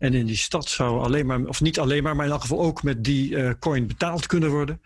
[0.00, 2.60] En in die stad zou alleen maar, of niet alleen maar, maar in elk geval
[2.60, 4.80] ook met die uh, coin betaald kunnen worden.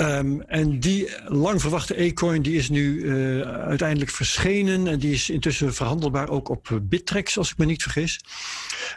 [0.00, 4.86] Um, en die lang verwachte e-coin die is nu uh, uiteindelijk verschenen.
[4.86, 8.20] En die is intussen verhandelbaar ook op Bittrex, als ik me niet vergis.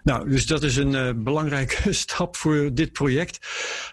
[0.03, 3.47] Nou, dus dat is een uh, belangrijke stap voor dit project.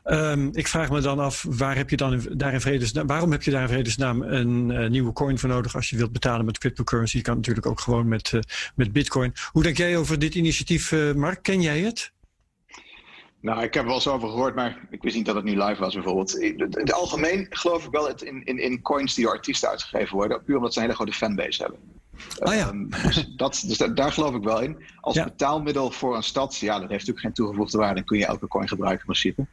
[0.05, 3.43] Um, ik vraag me dan af, waar heb je dan daar in vredesnaam, waarom heb
[3.43, 7.17] je daar in vredesnaam een nieuwe coin voor nodig als je wilt betalen met cryptocurrency?
[7.17, 8.33] Je kan natuurlijk ook gewoon met,
[8.75, 9.33] met bitcoin.
[9.53, 11.43] Hoe denk jij over dit initiatief, Mark?
[11.43, 12.15] Ken jij het?
[13.41, 15.63] Nou, ik heb er wel eens over gehoord, maar ik wist niet dat het nu
[15.63, 16.37] live was bijvoorbeeld.
[16.37, 20.43] In het algemeen geloof ik wel in, in, in coins die door artiesten uitgegeven worden.
[20.43, 21.81] Puur omdat ze een hele grote fanbase hebben.
[22.39, 22.69] Ah, ja.
[22.69, 24.77] Um, dus, dat, dus daar geloof ik wel in.
[25.01, 27.95] Als betaalmiddel voor een stad, ja, dat heeft natuurlijk geen toegevoegde waarde.
[27.95, 29.47] Dan kun je elke coin gebruiken in principe.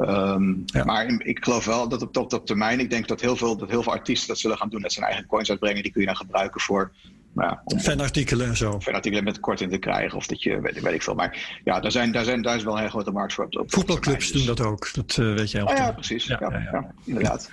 [0.00, 0.84] Um, ja.
[0.84, 3.68] Maar ik geloof wel dat op, op, op termijn, ik denk dat heel, veel, dat
[3.68, 4.82] heel veel artiesten dat zullen gaan doen.
[4.82, 5.82] Dat ze hun eigen coins uitbrengen.
[5.82, 6.92] Die kun je dan gebruiken voor
[7.34, 8.80] ja, om fanartikelen en zo.
[8.80, 11.14] Fanartikelen met korting te krijgen of dat je, weet, weet ik veel.
[11.14, 13.46] Maar ja, daar, zijn, daar, zijn, daar is wel een hele grote markt voor.
[13.50, 15.68] Op, Voetbalclubs doen dat ook, dat uh, weet jij ook.
[15.70, 16.26] Oh, ja, precies.
[16.26, 17.50] Ja, ja, ja, inderdaad.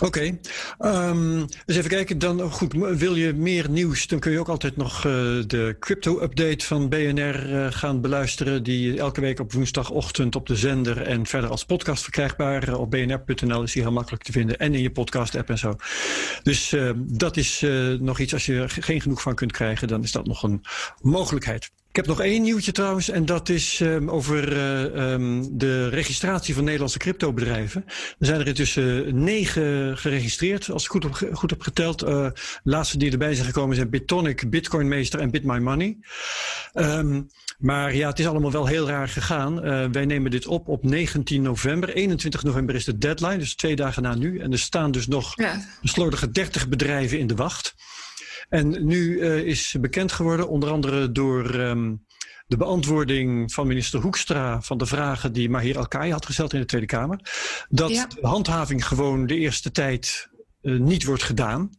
[0.00, 0.06] Oké,
[0.78, 1.08] okay.
[1.08, 2.18] um, dus even kijken.
[2.18, 5.12] Dan goed, wil je meer nieuws, dan kun je ook altijd nog uh,
[5.46, 8.62] de crypto-update van BNR uh, gaan beluisteren.
[8.62, 12.68] Die elke week op woensdagochtend op de zender en verder als podcast verkrijgbaar.
[12.68, 15.76] Uh, op bnr.nl is die heel makkelijk te vinden en in je podcast-app en zo.
[16.42, 17.64] Dus dat is
[17.98, 20.64] nog iets, als je er geen genoeg van kunt krijgen, dan is dat nog een
[21.00, 21.70] mogelijkheid.
[21.96, 26.54] Ik heb nog één nieuwtje trouwens, en dat is um, over uh, um, de registratie
[26.54, 27.84] van Nederlandse cryptobedrijven.
[28.18, 32.02] Er zijn er intussen negen geregistreerd, als ik goed heb, goed heb geteld.
[32.02, 32.32] Uh, de
[32.62, 35.98] laatste die erbij zijn gekomen zijn Bitonic, Bitcoinmeester en BitMyMoney.
[36.74, 37.28] Um,
[37.58, 39.66] maar ja, het is allemaal wel heel raar gegaan.
[39.66, 41.88] Uh, wij nemen dit op op 19 november.
[41.88, 44.38] 21 november is de deadline, dus twee dagen na nu.
[44.38, 45.52] En er staan dus nog ja.
[45.82, 47.74] een slordige 30 bedrijven in de wacht.
[48.48, 52.06] En nu uh, is bekend geworden, onder andere door um,
[52.46, 56.66] de beantwoording van minister Hoekstra van de vragen die Mahir Alkai had gesteld in de
[56.66, 57.20] Tweede Kamer,
[57.68, 58.06] dat ja.
[58.06, 60.28] de handhaving gewoon de eerste tijd
[60.62, 61.70] uh, niet wordt gedaan.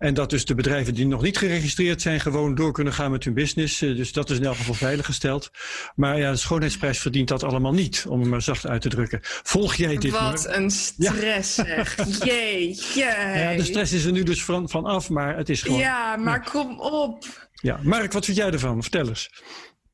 [0.00, 3.24] En dat dus de bedrijven die nog niet geregistreerd zijn, gewoon door kunnen gaan met
[3.24, 3.78] hun business.
[3.78, 5.50] Dus dat is in elk geval veiliggesteld.
[5.94, 9.18] Maar ja, de schoonheidsprijs verdient dat allemaal niet, om het maar zacht uit te drukken.
[9.22, 10.10] Volg jij dit?
[10.10, 10.56] Wat maar?
[10.56, 11.64] een stress, ja.
[11.64, 11.96] zeg.
[12.24, 13.04] Jeetje.
[13.34, 15.78] Ja, de stress is er nu dus van, van af, maar het is gewoon.
[15.78, 16.50] Ja, maar ja.
[16.50, 17.48] kom op.
[17.54, 18.82] Ja, Mark, wat vind jij ervan?
[18.82, 19.30] Vertel eens.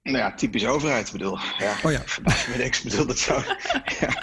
[0.06, 1.38] Nou ja, typisch overheid, bedoel.
[1.58, 2.02] Ja, oh ja.
[2.04, 3.42] Verbaas me niks, bedoel, dat zou...
[4.00, 4.22] ja.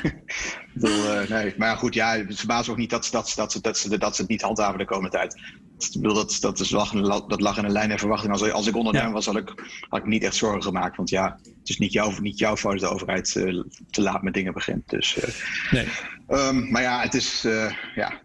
[0.73, 1.53] bedoel, uh, nee.
[1.57, 4.31] Maar goed, ja, het verbaast ook niet dat, dat, dat, dat, ze, dat ze het
[4.31, 5.33] niet handhaven de komende tijd.
[5.77, 6.91] Ik bedoel, dat, dat, is lag,
[7.27, 8.31] dat lag in een lijn en verwachting.
[8.31, 9.13] Als, als ik ondernemer ja.
[9.13, 9.53] was, had ik,
[9.89, 10.97] had ik niet echt zorgen gemaakt.
[10.97, 14.21] Want ja, het is niet, jouw, niet jouw fout dat de overheid uh, te laat
[14.21, 14.89] met dingen begint.
[14.89, 15.23] Dus, uh,
[15.71, 15.87] nee.
[16.27, 17.47] Um, maar ja, het is...
[17.95, 18.21] ja,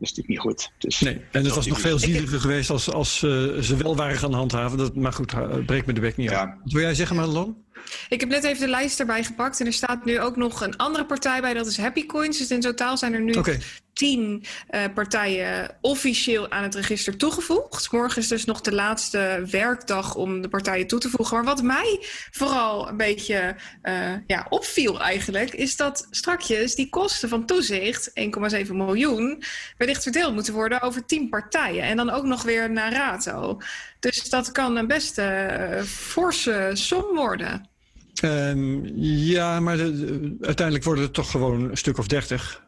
[0.00, 0.72] is natuurlijk niet goed.
[0.78, 3.30] Dus, nee, en het was nog veel zieliger geweest als, als uh,
[3.60, 4.78] ze wel waren gaan handhaven.
[4.78, 6.40] Dat, maar goed, uh, breek me de bek niet ja.
[6.40, 6.60] aan.
[6.62, 7.56] Wat wil jij zeggen, Madelon?
[8.08, 10.76] Ik heb net even de lijst erbij gepakt en er staat nu ook nog een
[10.76, 12.38] andere partij bij, dat is Happy Coins.
[12.38, 13.60] Dus in totaal zijn er nu okay.
[13.92, 17.92] tien uh, partijen officieel aan het register toegevoegd.
[17.92, 21.36] Morgen is dus nog de laatste werkdag om de partijen toe te voegen.
[21.36, 21.98] Maar wat mij
[22.30, 28.10] vooral een beetje uh, ja, opviel eigenlijk, is dat strakjes die kosten van toezicht,
[28.64, 29.42] 1,7 miljoen,
[29.76, 31.82] wellicht verdeeld moeten worden over tien partijen.
[31.82, 33.60] En dan ook nog weer naar rato.
[34.00, 37.74] Dus dat kan een best uh, forse som worden.
[38.24, 42.64] Um, ja, maar de, de, uiteindelijk worden het toch gewoon een stuk of dertig.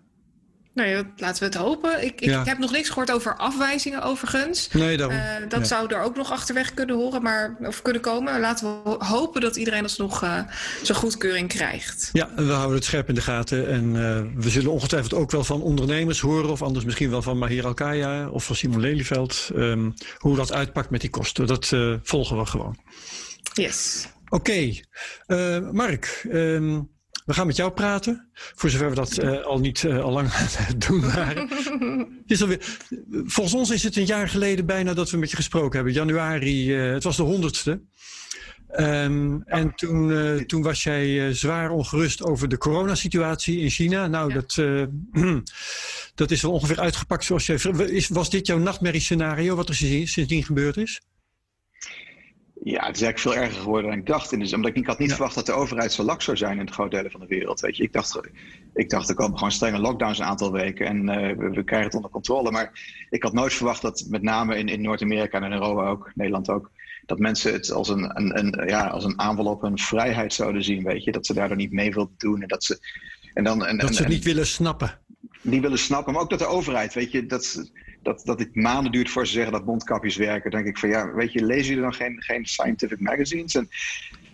[0.75, 2.05] Nee, laten we het hopen.
[2.05, 2.45] Ik, ik ja.
[2.45, 4.69] heb nog niks gehoord over afwijzingen overigens.
[4.73, 5.17] Nee, daarom.
[5.17, 5.65] Uh, dat ja.
[5.65, 8.41] zou er ook nog achterweg kunnen horen, maar, of kunnen komen.
[8.41, 10.41] Laten we hopen dat iedereen alsnog uh,
[10.83, 12.11] zijn goedkeuring krijgt.
[12.13, 13.69] Ja, we houden het scherp in de gaten.
[13.69, 16.51] En uh, we zullen ongetwijfeld ook wel van ondernemers horen...
[16.51, 19.51] of anders misschien wel van Mahir Alkaya of van Simon Lelyveld...
[19.57, 21.47] Um, hoe dat uitpakt met die kosten.
[21.47, 22.77] Dat volgen we gewoon.
[23.53, 24.09] Yes.
[24.29, 24.83] Oké.
[25.27, 25.73] Okay.
[25.73, 26.27] Mark...
[26.33, 26.97] Um,
[27.29, 30.33] we gaan met jou praten, voor zover we dat uh, al niet uh, al lang
[30.87, 31.49] doen waren.
[32.23, 32.77] het is alweer,
[33.11, 35.93] volgens ons is het een jaar geleden bijna dat we met je gesproken hebben.
[35.93, 37.81] Januari, het was de honderdste.
[38.77, 39.43] Um.
[39.45, 44.07] En toen, uh, toen was jij uh, zwaar ongerust over de coronasituatie in China.
[44.07, 44.35] Nou, ja.
[44.35, 44.85] dat, uh,
[46.15, 47.59] dat is wel ongeveer uitgepakt zoals jij.
[48.09, 51.01] Was dit jouw nachtmerriescenario wat er sindsdien gebeurd is?
[52.63, 54.33] Ja, het is eigenlijk veel erger geworden dan ik dacht.
[54.33, 55.15] En dus, omdat ik niet had niet ja.
[55.15, 57.61] verwacht dat de overheid zo lak zou zijn in het groot delen van de wereld.
[57.61, 57.83] Weet je.
[57.83, 58.21] Ik, dacht,
[58.75, 61.87] ik dacht, er komen gewoon strenge lockdowns een aantal weken en uh, we, we, krijgen
[61.87, 62.51] het onder controle.
[62.51, 66.11] Maar ik had nooit verwacht dat met name in, in Noord-Amerika en in Europa ook,
[66.15, 66.71] Nederland ook,
[67.07, 70.65] dat mensen het als een, een, een, ja, als een aanval op hun vrijheid zouden
[70.65, 70.85] zien.
[70.85, 71.13] Weet je.
[71.13, 72.43] Dat ze daar dan niet mee wilden doen.
[72.43, 72.79] En dat ze,
[73.35, 74.99] en dan, en, dat en, ze het niet willen snappen.
[75.51, 77.71] Niet willen snappen, maar ook dat de overheid, weet je, dat
[78.03, 80.51] dat, dat het maanden duurt voor ze zeggen dat mondkapjes werken.
[80.51, 83.55] Denk ik van ja, weet je, lezen jullie dan geen, geen scientific magazines?
[83.55, 83.69] En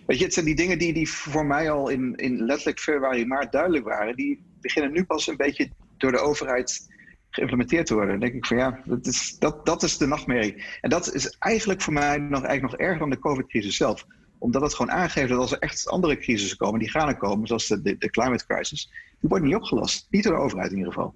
[0.07, 3.27] weet je, het zijn die dingen die, die voor mij al in, in letterlijk februari,
[3.27, 4.17] maart duidelijk waren.
[4.17, 6.93] Die beginnen nu pas een beetje door de overheid
[7.31, 8.11] geïmplementeerd te worden.
[8.11, 10.65] Dan denk ik van ja, dat is, dat, dat is de nachtmerrie.
[10.81, 14.07] En dat is eigenlijk voor mij nog, eigenlijk nog erger dan de COVID-crisis zelf
[14.39, 17.47] omdat het gewoon aangeeft dat als er echt andere crisissen komen, die gaan er komen,
[17.47, 20.07] zoals de, de, de climate crisis, die worden niet opgelost.
[20.11, 21.15] Niet door de overheid in ieder geval.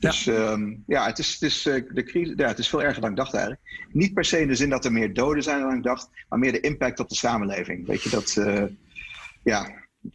[0.00, 2.82] Dus ja, um, ja het, is, het, is, uh, de crisis, ja, het is veel
[2.82, 3.88] erger dan ik dacht eigenlijk.
[3.92, 6.38] Niet per se in de zin dat er meer doden zijn dan ik dacht, maar
[6.38, 7.86] meer de impact op de samenleving.
[7.86, 8.64] Weet je, dat, uh,
[9.42, 9.70] ja,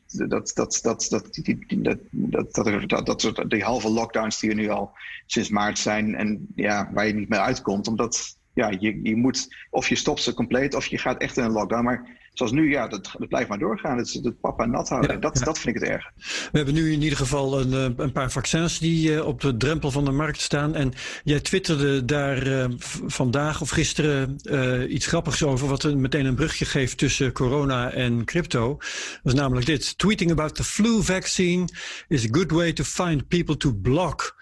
[0.08, 4.56] dat, dat, dat, dat, die, dat, dat, dat, dat, dat, die halve lockdowns die er
[4.56, 4.92] nu al
[5.26, 9.56] sinds maart zijn en ja, waar je niet meer uitkomt, omdat ja, je, je moet,
[9.70, 11.84] of je stopt ze compleet of je gaat echt in een lockdown.
[11.84, 13.98] Maar zoals nu, ja, dat, dat blijft maar doorgaan.
[13.98, 15.46] Het, het papa nat houden, ja, dat, ja.
[15.46, 16.12] dat vind ik het erg.
[16.52, 19.92] We hebben nu in ieder geval een, een paar vaccins die uh, op de drempel
[19.92, 20.76] van de markt staan.
[20.76, 20.94] En
[21.24, 22.66] jij twitterde daar uh,
[23.06, 28.26] vandaag of gisteren uh, iets grappigs over, wat meteen een brugje geeft tussen corona en
[28.26, 28.78] crypto.
[29.24, 29.98] Dat is namelijk dit.
[29.98, 31.68] Tweeting about the flu vaccine
[32.08, 34.42] is a good way to find people to block.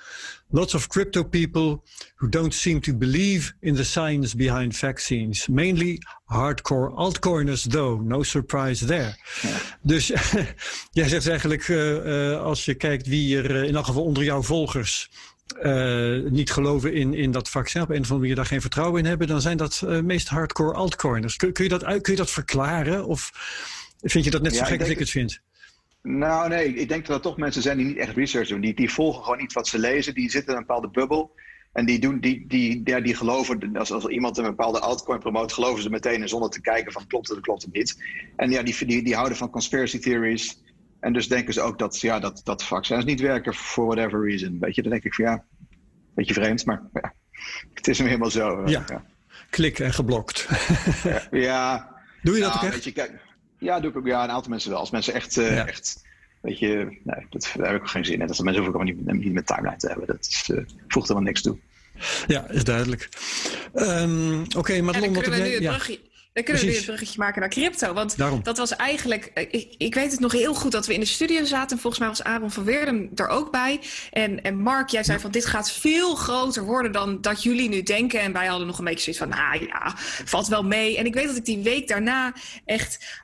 [0.53, 1.83] Lots of crypto people
[2.15, 5.47] who don't seem to believe in the science behind vaccines.
[5.47, 8.01] Mainly hardcore altcoiners, though.
[8.03, 9.15] No surprise there.
[9.81, 10.07] Dus
[10.91, 14.23] jij zegt eigenlijk, uh, uh, als je kijkt wie er uh, in elk geval onder
[14.23, 15.09] jouw volgers
[16.29, 19.05] niet geloven in, in dat vaccin, op een of andere manier daar geen vertrouwen in
[19.05, 21.35] hebben, dan zijn dat meest hardcore altcoiners.
[21.35, 23.05] Kun, kun, je dat, kun je dat verklaren?
[23.05, 23.31] Of
[24.01, 25.41] vind je dat net zo gek als ik het vind?
[26.01, 28.61] Nou, nee, ik denk dat er toch mensen zijn die niet echt research doen.
[28.61, 30.13] Die, die volgen gewoon iets wat ze lezen.
[30.13, 31.35] Die zitten in een bepaalde bubbel.
[31.73, 35.53] En die, doen, die, die, ja, die geloven, als, als iemand een bepaalde altcoin promoot,
[35.53, 38.03] geloven ze meteen en zonder te kijken van klopt het of klopt het niet.
[38.35, 40.61] En ja, die, die, die houden van conspiracy theories.
[40.99, 44.57] En dus denken ze ook dat, ja, dat, dat vaccins niet werken for whatever reason.
[44.59, 45.77] Weet je, dan denk ik van ja, een
[46.13, 47.13] beetje vreemd, maar ja,
[47.73, 48.61] het is hem helemaal zo.
[48.65, 49.05] Ja, ja.
[49.49, 50.47] klik en geblokt.
[51.31, 51.89] ja.
[52.23, 52.83] Doe je dat nou, ook echt?
[52.83, 53.11] Je, kijk,
[53.61, 54.05] ja, doe ik ook.
[54.05, 54.79] Ja, een aantal mensen wel.
[54.79, 56.03] Als mensen echt, uh, echt
[56.41, 58.27] weet je, nee, dat, daar heb ik geen zin in.
[58.27, 60.07] Dat mensen hoeven ik ook niet, niet met timeline te hebben.
[60.07, 61.57] Dat is, uh, voegt helemaal niks toe.
[62.27, 63.09] Ja, is duidelijk.
[63.75, 65.99] Um, Oké, okay, maar dan kunnen we nu het brugje,
[66.33, 67.93] dan kunnen we weer een bruggetje maken naar crypto.
[67.93, 68.43] Want Daarom.
[68.43, 69.31] dat was eigenlijk.
[69.33, 71.77] eh, Ik, ik, weet het nog heel goed dat we in de studio zaten.
[71.79, 73.79] Volgens mij was Aaron van Weerdem er ook bij.
[74.11, 77.83] En, en Mark, jij zei van dit gaat veel groter worden dan dat jullie nu
[77.83, 78.19] denken.
[78.19, 79.93] En wij hadden nog een beetje zoiets van, nou ja,
[80.25, 80.97] valt wel mee.
[80.97, 82.33] En ik weet dat ik die week daarna
[82.65, 83.20] echt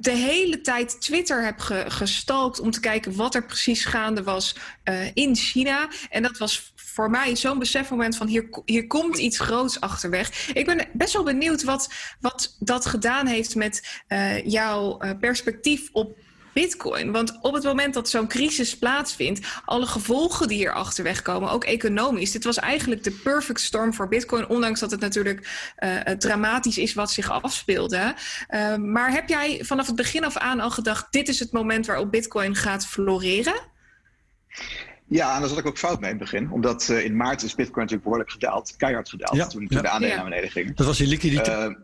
[0.00, 4.56] de hele tijd Twitter heb ge gestalkt om te kijken wat er precies gaande was
[4.84, 5.88] uh, in China.
[6.10, 10.48] En dat was voor mij zo'n besefmoment van hier, hier komt iets groots achterweg.
[10.54, 15.88] Ik ben best wel benieuwd wat, wat dat gedaan heeft met uh, jouw uh, perspectief
[15.92, 16.18] op
[16.52, 17.12] Bitcoin.
[17.12, 21.64] Want op het moment dat zo'n crisis plaatsvindt, alle gevolgen die hier achterweg komen, ook
[21.64, 22.32] economisch.
[22.32, 26.94] Dit was eigenlijk de perfect storm voor Bitcoin, ondanks dat het natuurlijk uh, dramatisch is
[26.94, 28.14] wat zich afspeelde.
[28.50, 31.86] Uh, maar heb jij vanaf het begin af aan al gedacht: dit is het moment
[31.86, 33.60] waarop Bitcoin gaat floreren?
[35.08, 36.52] Ja, en daar zat ik ook fout mee in het begin.
[36.52, 39.82] Omdat uh, in maart is Bitcoin natuurlijk behoorlijk gedaald, keihard gedaald, ja, toen, toen ja.
[39.82, 40.20] de aandelen ja.
[40.22, 40.74] naar beneden gingen.
[40.74, 41.76] Dat was die liquiditeit.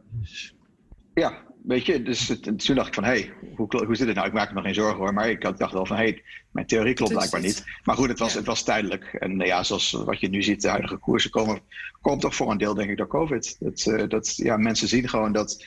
[1.14, 4.16] ja, weet je, dus het, toen dacht ik van, hé, hey, hoe, hoe zit het
[4.16, 4.26] nou?
[4.26, 6.94] Ik maak me geen zorgen hoor, maar ik dacht wel van, hé, hey, mijn theorie
[6.94, 7.64] klopt blijkbaar niet.
[7.84, 8.38] Maar goed, het was, ja.
[8.38, 9.04] het was tijdelijk.
[9.04, 11.60] En ja, zoals wat je nu ziet, de huidige koersen komen,
[12.00, 13.56] komt toch voor een deel denk ik door COVID.
[13.60, 15.66] Dat, uh, dat, ja, mensen zien gewoon dat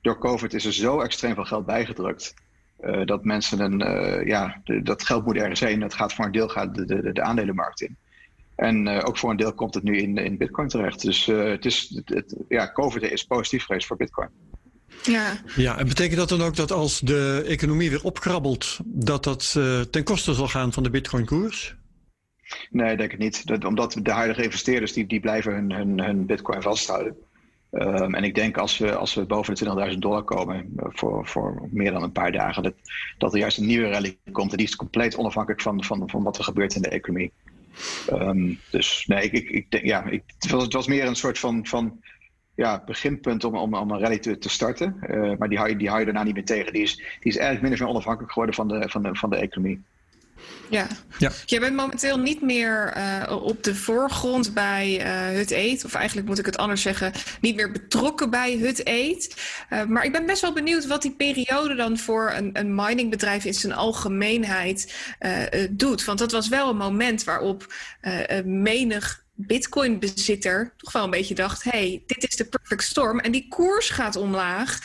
[0.00, 2.34] door COVID is er zo extreem veel geld bijgedrukt.
[2.80, 5.80] Uh, dat mensen een, uh, ja, de, dat geld moet ergens heen.
[5.80, 7.96] Dat gaat voor een deel gaat de, de, de aandelenmarkt in.
[8.54, 11.02] En uh, ook voor een deel komt het nu in, in Bitcoin terecht.
[11.02, 14.28] Dus het is, het, het, ja, COVID is positief geweest voor Bitcoin.
[15.02, 15.40] Ja.
[15.56, 19.80] ja, en betekent dat dan ook dat als de economie weer opkrabbelt, dat dat uh,
[19.80, 21.74] ten koste zal gaan van de bitcoin-koers?
[22.70, 23.46] Nee, ik denk het niet.
[23.46, 27.16] Dat, omdat de huidige investeerders die, die blijven hun, hun, hun bitcoin vasthouden.
[27.72, 31.68] Um, en ik denk als we, als we boven de 20.000 dollar komen voor, voor
[31.70, 32.74] meer dan een paar dagen, dat,
[33.18, 34.50] dat er juist een nieuwe rally komt.
[34.50, 37.32] En die is compleet onafhankelijk van, van, van wat er gebeurt in de economie.
[38.12, 41.16] Um, dus nee, ik, ik, ik denk, ja, ik, het, was, het was meer een
[41.16, 42.00] soort van, van
[42.56, 44.96] ja, beginpunt om, om, om een rally te, te starten.
[45.10, 46.72] Uh, maar die hou, je, die hou je daarna niet meer tegen.
[46.72, 49.30] Die is, die is eigenlijk min of meer onafhankelijk geworden van de, van de, van
[49.30, 49.84] de economie.
[50.70, 50.86] Ja.
[51.18, 51.30] ja.
[51.44, 55.84] Je bent momenteel niet meer uh, op de voorgrond bij uh, Hut Eet.
[55.84, 59.36] Of eigenlijk moet ik het anders zeggen, niet meer betrokken bij Hut Eet.
[59.70, 63.44] Uh, maar ik ben best wel benieuwd wat die periode dan voor een, een miningbedrijf
[63.44, 65.14] in zijn algemeenheid
[65.70, 66.04] doet.
[66.04, 67.74] Want dat was wel een moment waarop
[68.44, 73.48] menig Bitcoin-bezitter toch wel een beetje dacht: hey, dit is de perfect storm en die
[73.48, 74.80] koers gaat omlaag.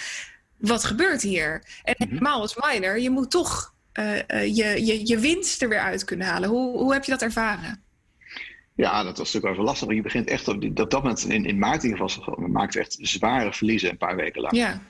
[0.57, 1.63] Wat gebeurt hier?
[1.83, 5.79] En helemaal als miner, je moet toch uh, uh, je, je, je winst er weer
[5.79, 6.49] uit kunnen halen.
[6.49, 7.83] Hoe, hoe heb je dat ervaren?
[8.75, 9.87] Ja, dat was natuurlijk wel lastig.
[9.87, 12.35] Maar je begint echt op dat, dat moment in, in maart in ieder geval.
[12.35, 14.55] We maakten echt zware verliezen een paar weken lang.
[14.55, 14.81] Ja.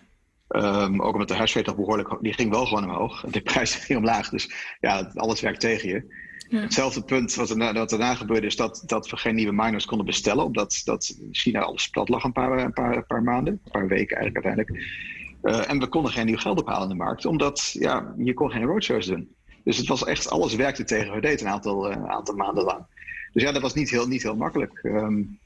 [0.49, 3.23] Um, ook omdat de toch behoorlijk, die ging wel gewoon omhoog.
[3.29, 4.29] De prijs ging omlaag.
[4.29, 6.29] Dus ja, alles werkt tegen je.
[6.59, 10.45] Hetzelfde punt wat, er, daarna gebeurde is dat, dat we geen nieuwe miners konden bestellen.
[10.45, 13.53] Omdat dat China alles plat lag een paar, een paar, een paar maanden.
[13.63, 14.99] Een paar weken eigenlijk uiteindelijk.
[15.43, 17.25] Uh, en we konden geen nieuw geld ophalen in de markt.
[17.25, 19.35] Omdat ja, je kon geen roadshows doen.
[19.63, 22.85] Dus het was echt, alles werkte tegen deed een aantal, uh, aantal maanden lang.
[23.33, 24.79] Dus ja, dat was niet heel, niet heel makkelijk.
[24.83, 25.39] Um,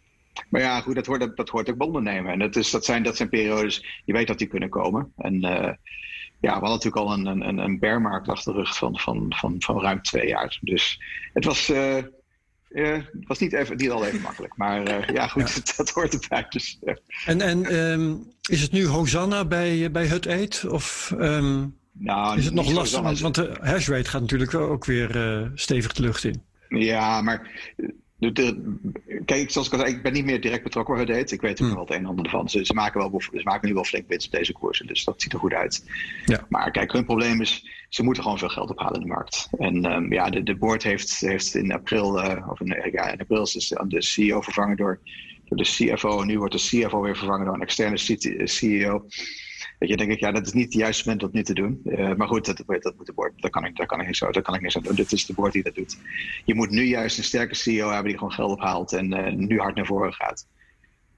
[0.50, 2.32] maar ja, goed, dat hoort, dat, hoort ook bij ondernemen.
[2.32, 5.14] En dat, is, dat, zijn, dat zijn periodes, je weet dat die kunnen komen.
[5.18, 5.72] En uh,
[6.40, 9.56] ja, we hadden natuurlijk al een, een, een bearmarkt achter de rug van, van, van,
[9.60, 10.58] van ruim twee jaar.
[10.62, 11.02] Dus
[11.34, 11.98] het was, uh,
[12.70, 14.58] uh, het was niet, even, niet al even makkelijk.
[14.58, 15.56] Maar uh, ja, goed, ja.
[15.56, 16.46] Dat, dat, hoort erbij.
[16.50, 16.80] Dus.
[17.26, 20.66] En, en um, is het nu Hosanna bij, bij Hut Eat?
[20.70, 23.02] Of um, nou, is het nog lastig?
[23.02, 26.42] Want, want de hashrate gaat natuurlijk ook weer stevig de lucht in.
[26.70, 27.52] Ja, maar
[29.26, 31.62] kijk, zoals ik al zei, ik ben niet meer direct betrokken bij het Ik weet
[31.62, 31.76] ook hmm.
[31.76, 32.50] wel het een en ander ervan.
[32.50, 35.22] Ze, ze, maken wel, ze maken nu wel flink winst op deze koersen, dus dat
[35.22, 35.84] ziet er goed uit.
[36.26, 36.46] Ja.
[36.50, 39.48] Maar kijk, hun probleem is, ze moeten gewoon veel geld ophalen in de markt.
[39.58, 43.20] En um, ja, de, de board heeft, heeft in april, uh, of in, ja, in
[43.20, 45.00] april is de CEO vervangen door,
[45.46, 46.22] door de CFO.
[46.22, 47.98] En nu wordt de CFO weer vervangen door een externe
[48.48, 49.06] CEO.
[49.80, 51.62] Weet je, denk ik, ja, dat is niet het juiste moment om dit nu te
[51.62, 51.82] doen.
[51.86, 53.42] Uh, maar goed, dat, dat moet de board.
[53.42, 54.96] Daar kan ik, daar kan ik niks, daar kan ik niks aan doen.
[54.96, 55.98] Dit is de board die dat doet.
[56.46, 59.60] Je moet nu juist een sterke CEO hebben die gewoon geld ophaalt en uh, nu
[59.60, 60.48] hard naar voren gaat.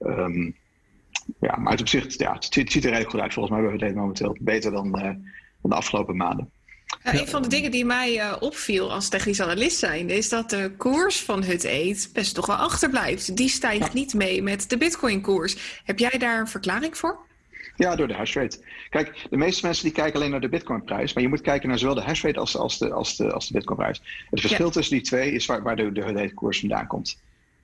[0.00, 0.56] Um,
[1.40, 3.32] ja, maar opzicht, ja, het, ziet, er redelijk goed uit.
[3.32, 6.50] Volgens mij hebben we het momenteel beter dan, uh, dan de afgelopen maanden.
[7.02, 11.22] Een van de dingen die mij opviel als technisch analist zijn, is dat de koers
[11.22, 13.36] van Hut Eet best toch wel achterblijft.
[13.36, 15.82] Die stijgt niet mee met de Bitcoin-koers.
[15.84, 17.26] Heb jij daar een verklaring voor?
[17.76, 18.58] Ja, door de hash rate.
[18.88, 21.78] Kijk, de meeste mensen die kijken alleen naar de Bitcoin-prijs, maar je moet kijken naar
[21.78, 24.02] zowel de hash rate als, als, de, als, de, als de Bitcoin-prijs.
[24.30, 27.20] Het verschil tussen die twee is waar, waar de, de Hudate-koers vandaan komt.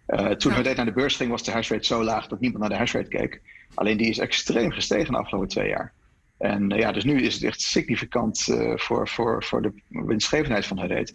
[0.06, 0.56] Uh, toen ja.
[0.56, 2.76] Hudate naar de beurs ging, was de hash rate zo laag dat niemand naar de
[2.76, 3.40] hash rate keek.
[3.74, 5.92] Alleen die is extreem gestegen de afgelopen twee jaar.
[6.38, 10.66] En uh, ja, dus nu is het echt significant uh, voor, voor, voor de winstgevendheid
[10.66, 11.14] van Hudate.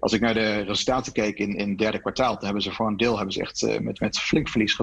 [0.00, 2.86] Als ik naar de resultaten keek in, in het derde kwartaal, dan hebben ze voor
[2.86, 4.74] een deel hebben ze echt met, met flink verlies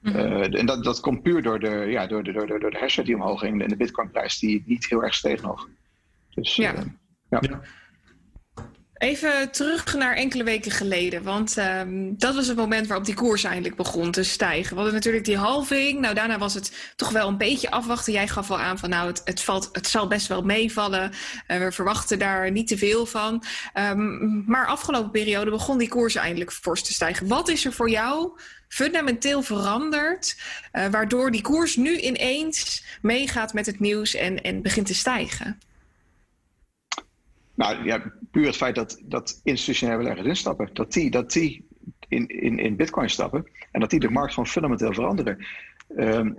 [0.00, 0.16] Mhm.
[0.16, 2.78] Eh, en dat, dat komt puur door de, ja, door de, door de, door de
[2.78, 5.68] hash die omhoog ging en de Bitcoin-prijs die niet heel erg steeg nog.
[6.34, 6.74] Dus, ja.
[6.74, 6.80] Uh,
[7.28, 7.60] ja.
[8.98, 11.22] Even terug naar enkele weken geleden.
[11.22, 14.68] Want um, dat was het moment waarop die koers eindelijk begon te stijgen.
[14.68, 16.00] We hadden natuurlijk die halving.
[16.00, 18.12] Nou, daarna was het toch wel een beetje afwachten.
[18.12, 21.12] Jij gaf al aan van nou, het, het, valt, het zal best wel meevallen.
[21.48, 23.42] Uh, we verwachten daar niet te veel van.
[23.74, 27.28] Um, maar afgelopen periode begon die koers eindelijk fors te stijgen.
[27.28, 30.36] Wat is er voor jou fundamenteel veranderd,
[30.72, 35.58] uh, waardoor die koers nu ineens meegaat met het nieuws en, en begint te stijgen?
[37.54, 41.66] Nou ja, puur het feit dat, dat institutionele beleggers instappen, dat die, dat die
[42.08, 45.46] in, in, in Bitcoin stappen en dat die de markt gewoon fundamenteel veranderen.
[45.96, 46.34] Um,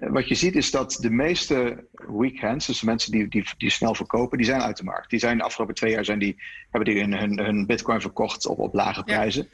[0.00, 3.70] wat je ziet is dat de meeste weak hands, dus de mensen die, die, die
[3.70, 5.10] snel verkopen, die zijn uit de markt.
[5.10, 6.36] Die zijn de afgelopen twee jaar zijn die,
[6.70, 9.48] hebben die hun, hun, bitcoin verkocht op, op lage prijzen.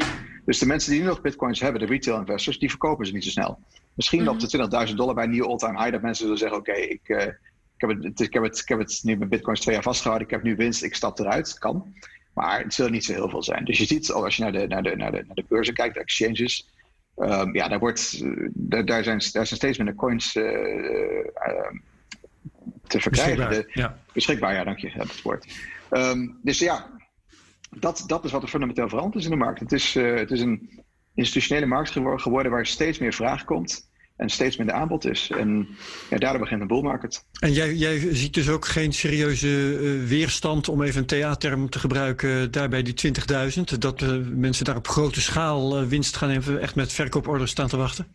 [0.46, 3.24] Dus de mensen die nu nog bitcoins hebben, de retail investors, die verkopen ze niet
[3.24, 3.58] zo snel.
[3.94, 4.34] Misschien mm -hmm.
[4.34, 7.08] op de 20.000 dollar bij een nieuwe all-time high, dat mensen zullen zeggen, oké, ik,
[7.08, 7.36] uh, ik,
[7.76, 10.32] heb het, ik, heb het, ik heb het nu met bitcoins twee jaar vastgehouden, ik
[10.32, 11.94] heb nu winst, ik stap eruit, kan.
[12.34, 13.64] Maar het zullen niet zo heel veel zijn.
[13.64, 15.94] Dus je ziet, als je naar de, naar de, naar de, naar de beurzen kijkt,
[15.94, 16.68] de exchanges,
[17.16, 18.22] um, ja, daar, wordt,
[18.54, 21.30] daar, daar, zijn, daar zijn steeds minder coins uh, uh,
[22.86, 23.48] te verkrijgen.
[23.48, 23.98] Beschikbaar, de, ja.
[24.12, 25.46] beschikbaar, ja, dank je, dat woord.
[25.90, 26.95] Um, dus ja,
[27.70, 29.60] dat, dat is wat er fundamenteel veranderd is in de markt.
[29.60, 34.28] Het is, uh, het is een institutionele markt geworden waar steeds meer vraag komt en
[34.28, 35.30] steeds minder aanbod is.
[35.30, 35.68] En
[36.10, 37.24] ja, daardoor begint een bull market.
[37.40, 41.78] En jij, jij ziet dus ook geen serieuze uh, weerstand, om even een TA-term te
[41.78, 43.14] gebruiken, daar bij die
[43.56, 43.78] 20.000?
[43.78, 47.76] Dat uh, mensen daar op grote schaal winst gaan hebben, echt met verkooporders staan te
[47.76, 48.06] wachten?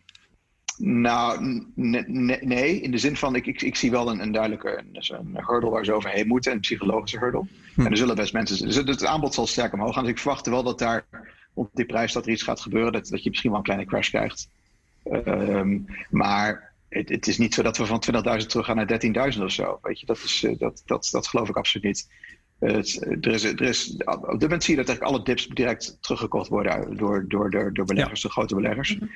[0.84, 5.24] Nou, nee, in de zin van, ik, ik, ik zie wel een, een duidelijke een,
[5.34, 7.46] een hurdle waar ze overheen moeten, een psychologische hurdle.
[7.74, 7.80] Hm.
[7.80, 10.02] En er zullen best mensen, dus het aanbod zal sterk omhoog gaan.
[10.02, 11.04] Dus ik verwacht wel dat daar
[11.54, 13.86] rond die prijs dat er iets gaat gebeuren, dat, dat je misschien wel een kleine
[13.86, 14.48] crash krijgt.
[15.12, 18.02] Um, maar het, het, is niet zo dat we van
[18.40, 19.78] 20.000 terug gaan naar 13.000 of zo.
[19.82, 22.08] Weet je, dat, is, eh, dat, dat, dat geloof ik absoluut niet.
[22.60, 25.96] Uh, er is, er is, op dit moment zie je dat eigenlijk alle dips direct
[26.00, 28.28] teruggekocht worden door, door, door, door beleggers, ja.
[28.28, 28.98] de grote beleggers.
[28.98, 29.08] Mm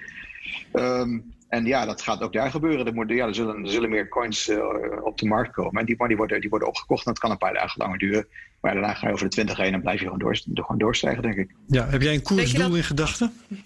[0.72, 2.86] um, en ja, dat gaat ook daar gebeuren.
[2.86, 4.58] Er, moet, ja, er, zullen, er zullen meer coins uh,
[5.02, 5.80] op de markt komen.
[5.80, 7.06] En die, maar die, worden, die worden opgekocht.
[7.06, 8.26] En dat kan een paar dagen langer duren.
[8.60, 11.22] Maar daarna ga je over de 20 heen en blijf je gewoon, door, gewoon doorstijgen,
[11.22, 11.54] denk ik.
[11.66, 13.32] Ja, heb jij een koersdoel in gedachten?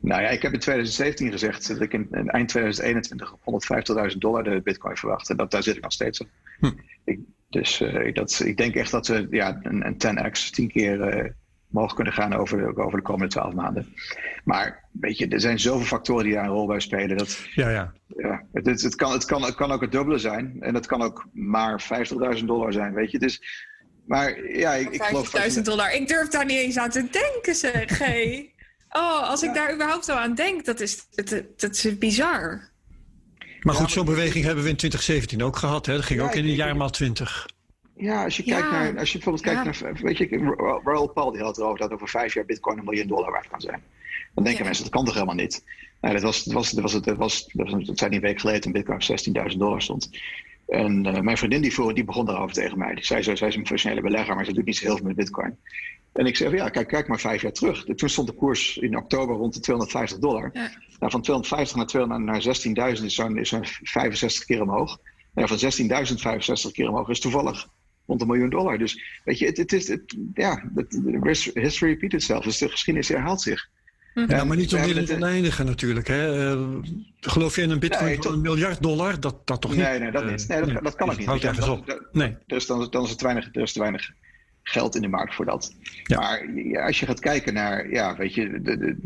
[0.00, 3.34] Nou ja, ik heb in 2017 gezegd dat ik in, in eind 2021
[4.12, 5.30] 150.000 dollar de bitcoin verwacht.
[5.30, 6.28] En dat, daar zit ik nog steeds op.
[6.60, 6.70] Hm.
[7.04, 7.18] Ik,
[7.50, 11.30] dus uh, dat, ik denk echt dat we ja, een, een 10x, 10 keer uh,
[11.68, 13.94] mogen kunnen gaan over, over de komende 12 maanden.
[14.44, 17.16] Maar weet je, er zijn zoveel factoren die daar een rol bij spelen.
[17.16, 17.92] Dat, ja, ja.
[18.16, 20.56] ja het, het, het, kan, het, kan, het kan ook het dubbele zijn.
[20.60, 21.88] En het kan ook maar
[22.38, 22.94] 50.000 dollar zijn.
[22.94, 23.42] Weet je, dus.
[24.06, 25.54] Maar ja, ik, ik geloof.
[25.56, 25.92] 50.000 dollar.
[25.92, 27.98] Ik durf daar niet eens aan te denken, zeg.
[27.98, 28.52] Hey.
[28.90, 32.68] Oh, als ik daar überhaupt zo aan denk, dat is, dat, dat is bizar.
[33.60, 35.86] Maar goed, zo'n beweging hebben we in 2017 ook gehad.
[35.86, 35.94] Hè?
[35.94, 37.48] Dat ging ook in een jaar maal 20.
[37.98, 41.42] Ja, als je, kijkt naar, als je bijvoorbeeld kijkt naar, weet je, Raoul Paul die
[41.42, 43.82] had erover dat over vijf jaar bitcoin een miljoen dollar waard kan zijn.
[44.34, 45.64] Dan denken mensen, dat kan toch helemaal niet?
[46.00, 48.40] Nou, dat, was, dat, was, dat, was, dat, was, dat, was, dat zijn een week
[48.40, 49.00] geleden toen bitcoin
[49.36, 50.10] op 16.000 dollar stond.
[50.66, 52.94] En uh, mijn vriendin die, voor, die begon daarover tegen mij.
[52.94, 55.06] Die zei, zo, zij is een professionele belegger, maar ze doet niet zo heel veel
[55.06, 55.56] met bitcoin.
[56.12, 57.84] En ik zei, ja, kijk, kijk maar vijf jaar terug.
[57.84, 60.50] Toen stond de koers in oktober rond de 250 dollar.
[60.52, 60.70] Ja.
[60.98, 64.98] Nou, van 250 naar, 200, naar 16.000 is zo'n 65 keer omhoog.
[65.34, 67.68] Nou, van 16.000 65 keer omhoog is toevallig
[68.08, 68.78] rond een miljoen dollar.
[68.78, 70.62] Dus weet je, het, het is, het, ja,
[71.54, 72.44] history repeats itself.
[72.44, 73.68] Dus de geschiedenis herhaalt zich.
[74.26, 76.06] Ja, maar niet om het oneindige natuurlijk.
[76.06, 76.52] Hè.
[76.54, 76.76] Uh,
[77.20, 79.20] geloof je in een bitcoin van een miljard dollar?
[79.20, 79.80] Dat, dat toch niet?
[79.80, 80.48] Nee, nee, dat, niet.
[80.48, 81.26] nee, dat, dat kan ook niet.
[81.26, 82.08] Houdt ergens op.
[82.12, 82.36] Nee.
[82.46, 84.10] Dus dan, dan is het weinig, er is te weinig
[84.62, 85.74] geld in de markt voor dat.
[86.04, 86.18] Ja.
[86.18, 88.96] Maar ja, als je gaat kijken naar, ja, weet je, de, de,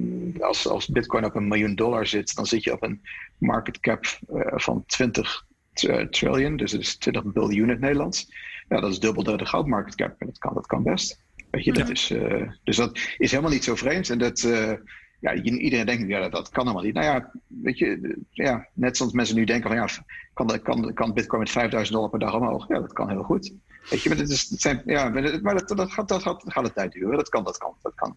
[0.41, 3.01] als, als Bitcoin op een miljoen dollar zit, dan zit je op een
[3.39, 5.47] market cap uh, van 20
[6.11, 8.29] trillion, dus dat is 20 biljoen in het Nederlands.
[8.73, 11.23] Ja, dat is dubbel de, de goudmarket cap en dat kan, dat kan best.
[11.51, 14.11] Weet je, dat is, uh, dus dat is helemaal niet zo vreemd.
[14.11, 14.73] En dat, uh,
[15.21, 16.95] ja, iedereen denkt, ja, dat, dat kan helemaal niet.
[16.95, 19.89] Nou ja, weet je, ja, net zoals mensen nu denken van, ja,
[20.35, 22.69] kan, kan, kan Bitcoin met 5000 dollar per dag omhoog?
[22.69, 23.53] Ja, dat kan heel goed.
[23.91, 26.53] Weet je, maar, het is, het zijn, ja, maar dat, dat, gaat, dat, gaat, dat
[26.53, 27.17] gaat een tijd duren.
[27.17, 28.17] Dat kan, dat kan, dat kan.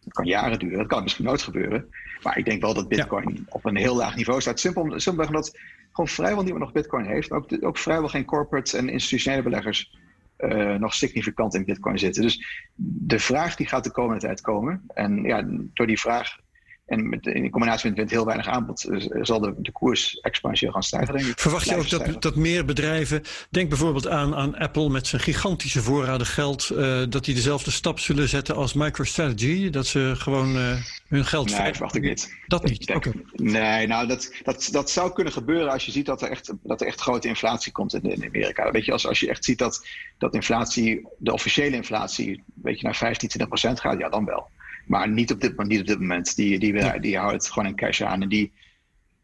[0.00, 0.78] Dat kan jaren duren.
[0.78, 1.88] Dat kan misschien nooit gebeuren.
[2.22, 4.60] Maar ik denk wel dat Bitcoin op een heel laag niveau staat.
[4.60, 5.58] Simpel, simpel omdat
[5.96, 7.30] gewoon vrijwel niemand nog Bitcoin heeft.
[7.30, 9.98] Ook, ook vrijwel geen corporates en institutionele beleggers
[10.38, 12.22] uh, nog significant in Bitcoin zitten.
[12.22, 14.82] Dus de vraag die gaat de komende tijd komen.
[14.94, 15.42] En ja,
[15.74, 16.38] door die vraag
[16.86, 20.82] en met, in combinatie met, heel weinig aanbod eh, zal de, de koers exponentieel gaan
[20.82, 21.38] stijgen, denk ik.
[21.38, 25.82] Verwacht je ook dat, dat meer bedrijven, denk bijvoorbeeld aan, aan Apple met zijn gigantische
[25.82, 29.70] voorraden geld, uh, dat die dezelfde stap zullen zetten als MicroStrategy?
[29.70, 30.76] Dat ze gewoon uh,
[31.08, 31.58] hun geld...
[31.58, 32.34] Nee, verwacht ik niet.
[32.46, 32.90] Dat niet?
[32.94, 33.08] Oké.
[33.08, 33.22] Okay.
[33.32, 36.80] Nee, nou dat, dat, dat zou kunnen gebeuren als je ziet dat er echt, dat
[36.80, 38.70] er echt grote inflatie komt in, in Amerika.
[38.70, 39.86] Weet je, als, als je echt ziet dat,
[40.18, 44.48] dat inflatie, de officiële inflatie, weet je, naar 15, 20 procent gaat, ja dan wel.
[44.86, 46.36] Maar niet op dit, niet op dit moment.
[46.36, 48.22] Die, die, die, die houden het gewoon in cash aan.
[48.22, 48.52] En die,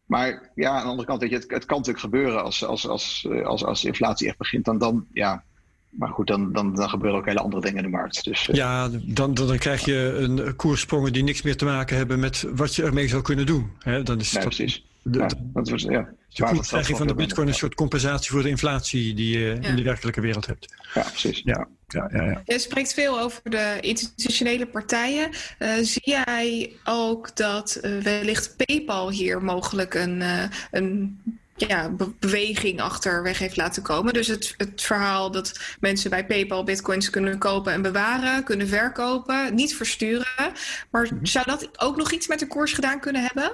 [0.05, 2.87] maar ja, aan de andere kant, weet je, het, het kan natuurlijk gebeuren als, als,
[2.87, 4.65] als, als, als inflatie echt begint.
[4.65, 5.43] Dan, dan, ja,
[5.89, 8.23] maar goed, dan, dan, dan gebeuren ook hele andere dingen in de markt.
[8.23, 11.97] Dus, uh, ja, dan, dan, dan krijg je een koerssprongen die niks meer te maken
[11.97, 13.71] hebben met wat je ermee zou kunnen doen.
[13.79, 14.03] Hè?
[14.03, 14.85] Dan is nee, dat, precies.
[15.03, 16.09] De, ja, dat was, ja.
[16.27, 19.67] Je krijg je van de bitcoin een soort compensatie voor de inflatie die je ja.
[19.69, 20.75] in de werkelijke wereld hebt.
[20.93, 21.41] Ja, precies.
[21.43, 21.67] Ja.
[21.87, 22.41] Ja, ja, ja.
[22.45, 25.29] Je spreekt veel over de institutionele partijen.
[25.59, 31.21] Uh, zie jij ook dat uh, wellicht PayPal hier mogelijk een, uh, een
[31.55, 34.13] ja, be beweging achter weg heeft laten komen?
[34.13, 39.55] Dus het, het verhaal dat mensen bij PayPal bitcoins kunnen kopen en bewaren, kunnen verkopen,
[39.55, 40.51] niet versturen.
[40.91, 43.51] Maar zou dat ook nog iets met de koers gedaan kunnen hebben?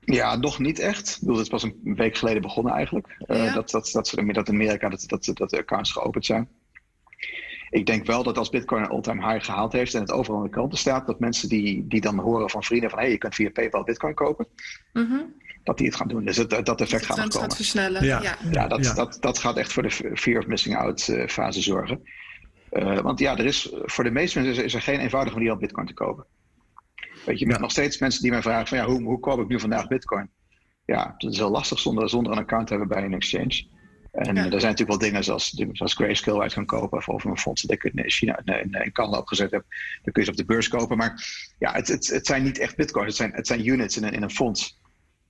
[0.00, 1.08] Ja, nog niet echt.
[1.08, 3.16] Ik bedoel, het is pas een week geleden begonnen eigenlijk.
[3.18, 3.54] Ja.
[3.54, 6.48] dat, dat, dat, dat in Amerika dat, dat, dat de accounts geopend zijn.
[7.70, 10.44] Ik denk wel dat als Bitcoin een all-time high gehaald heeft en het overal in
[10.44, 13.18] de kranten staat, dat mensen die, die dan horen van vrienden van hé, hey, je
[13.18, 14.46] kunt via PayPal Bitcoin kopen,
[14.92, 15.34] mm -hmm.
[15.64, 16.24] dat die het gaan doen.
[16.24, 17.40] Dus het, dat effect gaat nog komen.
[17.40, 18.04] Gaat versnellen.
[18.04, 18.36] Ja, ja.
[18.50, 18.94] ja, dat, ja.
[18.94, 22.02] Dat, dat gaat echt voor de fear of missing out uh, fase zorgen.
[22.72, 25.58] Uh, want ja, er is, voor de meeste mensen is er geen eenvoudige manier om
[25.58, 26.24] Bitcoin te kopen.
[27.28, 29.48] Weet je, met nog steeds mensen die mij vragen van ja, hoe, hoe koop ik
[29.48, 30.30] nu vandaag Bitcoin?
[30.84, 33.66] Ja, dat is heel lastig zonder, zonder een account te hebben bij een exchange.
[34.12, 34.42] En ja.
[34.42, 37.08] er zijn natuurlijk wel dingen zoals, zoals Grayscale uit gaan kopen.
[37.08, 39.64] Of een fonds dat ik in China in, in Canada opgezet heb.
[40.02, 40.96] Dan kun je ze op de beurs kopen.
[40.96, 41.26] Maar
[41.58, 43.06] ja, het, het, het zijn niet echt bitcoins.
[43.06, 44.80] Het zijn, het zijn units in een, in een fonds.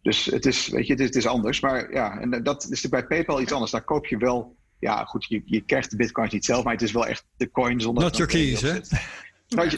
[0.02, 1.60] Dus het is, weet je, het is, het is anders.
[1.60, 3.70] Maar ja, en dat is bij PayPal iets anders.
[3.70, 4.56] Daar koop je wel.
[4.78, 6.64] Ja, goed, je, je krijgt de bitcoins niet zelf.
[6.64, 8.02] Maar het is wel echt de coin zonder...
[8.04, 8.80] Not your keys, hè?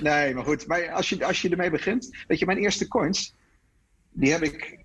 [0.03, 0.67] Nee, maar goed.
[0.67, 2.25] Maar als je, als je ermee begint.
[2.27, 3.35] Weet je, mijn eerste coins.
[4.13, 4.81] Die heb ik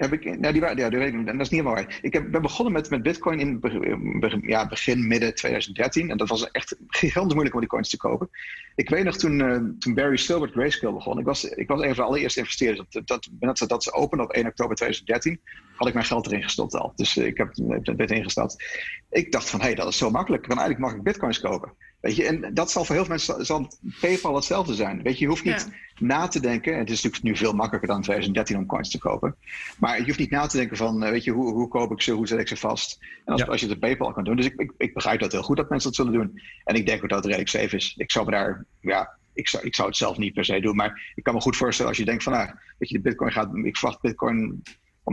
[0.00, 1.98] heb ik, nou die, ja, die weet ik, dat is niet helemaal waar.
[2.02, 6.10] Ik heb, ben begonnen met, met Bitcoin in begin, ja, begin, midden 2013.
[6.10, 8.30] En dat was echt gigantisch moeilijk om die coins te kopen.
[8.74, 11.18] Ik weet nog toen, uh, toen Barry Silbert Grayscale begon.
[11.18, 12.88] Ik was, ik was een van de allereerste investeerders.
[12.90, 15.40] Dat, dat, dat, dat ze openen op 1 oktober 2013.
[15.80, 16.92] Had ik mijn geld erin gestopt al.
[16.96, 18.64] Dus uh, ik heb het bed ingestapt.
[19.10, 20.42] Ik dacht van, hé, hey, dat is zo makkelijk.
[20.42, 21.72] Ik kan eigenlijk makkelijk bitcoins kopen.
[22.00, 25.02] Weet je, en dat zal voor heel veel mensen zal PayPal hetzelfde zijn.
[25.02, 26.06] Weet je, je hoeft niet ja.
[26.06, 26.78] na te denken.
[26.78, 29.36] Het is natuurlijk nu veel makkelijker dan 2013 om coins te kopen.
[29.78, 32.12] Maar je hoeft niet na te denken van, weet je, hoe, hoe koop ik ze,
[32.12, 32.98] hoe zet ik ze vast?
[33.24, 33.46] En als, ja.
[33.46, 34.36] als je het op PayPal kan doen.
[34.36, 36.40] Dus ik, ik, ik, begrijp dat heel goed dat mensen dat zullen doen.
[36.64, 37.94] En ik denk ook dat het redelijk safe is.
[37.96, 40.76] Ik zou me daar, ja, ik zou, ik zou het zelf niet per se doen.
[40.76, 43.32] Maar ik kan me goed voorstellen als je denkt van, nou, weet je, de Bitcoin
[43.32, 44.62] gaat, ik verwacht Bitcoin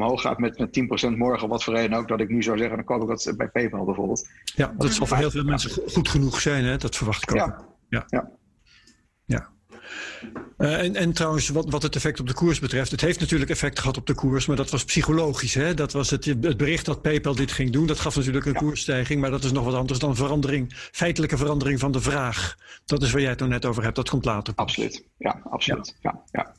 [0.02, 2.76] omhoog gaat met, met 10% morgen, wat voor reden ook, dat ik nu zou zeggen,
[2.76, 4.30] dan koop ik dat bij PayPal bijvoorbeeld.
[4.43, 6.78] Ja, dat zal voor heel veel mensen goed genoeg zijn, hè?
[6.78, 7.38] dat verwacht ik ook.
[7.38, 7.66] Ja.
[7.89, 8.06] ja.
[8.08, 8.30] ja.
[9.26, 9.50] ja.
[10.58, 13.50] Uh, en, en trouwens, wat, wat het effect op de koers betreft, het heeft natuurlijk
[13.50, 15.54] effect gehad op de koers, maar dat was psychologisch.
[15.54, 15.74] Hè?
[15.74, 18.60] Dat was het, het bericht dat PayPal dit ging doen, dat gaf natuurlijk een ja.
[18.60, 22.56] koersstijging, maar dat is nog wat anders dan verandering, feitelijke verandering van de vraag.
[22.86, 24.54] Dat is waar jij het nou net over hebt, dat komt later.
[24.56, 25.95] Absoluut, ja, absoluut.
[26.02, 26.24] Ja.
[26.32, 26.54] Ja, ja,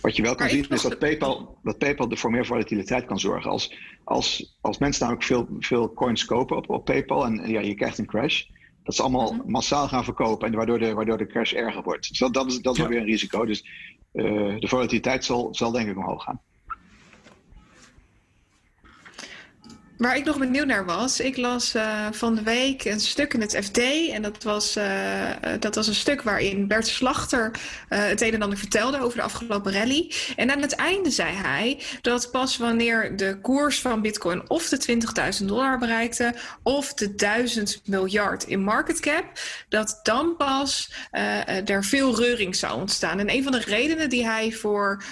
[0.00, 3.50] wat je wel kan zien is dat PayPal, dat PayPal voor meer volatiliteit kan zorgen.
[3.50, 3.74] Als,
[4.04, 7.98] als, als mensen namelijk veel, veel coins kopen op, op PayPal en ja, je krijgt
[7.98, 8.44] een crash,
[8.84, 9.50] dat ze allemaal mm -hmm.
[9.50, 12.08] massaal gaan verkopen en waardoor de, waardoor de crash erger wordt.
[12.08, 12.88] Dus dat, dat is, dat is ja.
[12.88, 13.44] weer een risico.
[13.44, 13.64] Dus
[14.12, 16.40] uh, de volatiliteit zal, zal denk ik omhoog gaan.
[20.00, 23.40] Waar ik nog benieuwd naar was, ik las uh, van de week een stuk in
[23.40, 23.78] het FD.
[24.12, 24.84] En dat was, uh,
[25.58, 29.24] dat was een stuk waarin Bert Slachter uh, het een en ander vertelde over de
[29.24, 30.12] afgelopen rally.
[30.36, 35.00] En aan het einde zei hij dat pas wanneer de koers van Bitcoin of de
[35.40, 39.24] 20.000 dollar bereikte of de 1000 miljard in market cap,
[39.68, 40.92] dat dan pas
[41.64, 43.18] er veel reuring zou ontstaan.
[43.18, 45.02] En een van de redenen die hij voor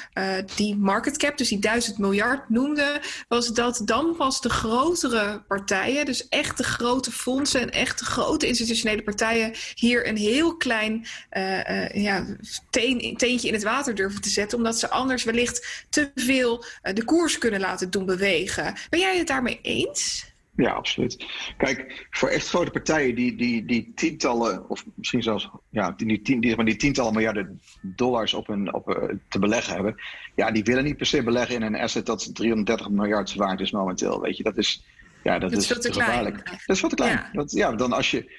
[0.55, 5.43] die market cap, dus die 1000 miljard, noemde, was dat dan pas de grote grotere
[5.49, 11.07] partijen, dus echte grote fondsen en echte grote institutionele partijen, hier een heel klein
[11.37, 12.25] uh, uh, ja,
[12.71, 16.95] teen, teentje in het water durven te zetten, omdat ze anders wellicht te veel uh,
[16.95, 18.75] de koers kunnen laten doen bewegen.
[18.91, 20.27] Ben jij het daarmee eens?
[20.65, 21.27] Ja, absoluut.
[21.57, 26.41] Kijk, voor echt grote partijen die, die, die tientallen, of misschien zelfs ja, die, die,
[26.41, 29.95] die, die tientallen miljarden dollars op een, op, uh, te beleggen hebben,
[30.35, 33.71] ja, die willen niet per se beleggen in een asset dat 330 miljard waard is
[33.71, 34.21] momenteel.
[34.21, 34.85] Weet je, dat is,
[35.23, 36.45] ja, dat, dat is, te gevaarlijk.
[36.45, 37.13] Klein, dat is wat te klein.
[37.13, 37.31] Ja.
[37.33, 38.33] Dat, ja, dan als je,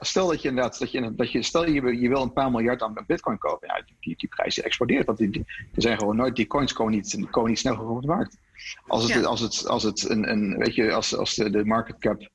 [0.00, 2.82] stel dat je inderdaad, dat je, dat je, stel je, je wil een paar miljard
[2.82, 5.06] aan bitcoin kopen, ja, die, die prijs explodeert.
[5.06, 7.96] Want die, die, er zijn gewoon nooit, die coins komen niet, komen niet snel genoeg
[7.96, 8.38] op de markt.
[8.86, 9.20] Als het, Ja.
[9.22, 12.28] als het, als het een, een, weet je, als, als de, de market cap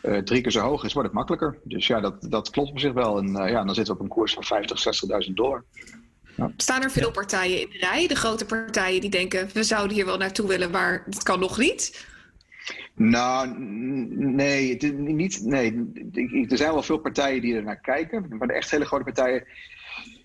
[0.00, 1.58] eh, drie keer zo hoog is, wordt het makkelijker.
[1.64, 3.18] Dus ja, dat, dat klopt op zich wel.
[3.18, 5.64] En eh, ja, dan zitten we op een koers van 50, 60.000 dollar.
[6.56, 8.06] Staan er veel partijen in de rij?
[8.06, 11.58] De grote partijen die denken, we zouden hier wel naartoe willen, maar het kan nog
[11.58, 12.06] niet.
[12.94, 15.90] Nou, nee, niet, nee.
[16.12, 18.26] Ik- Er zijn wel veel partijen die er naar kijken.
[18.38, 19.44] Maar de echt hele grote partijen,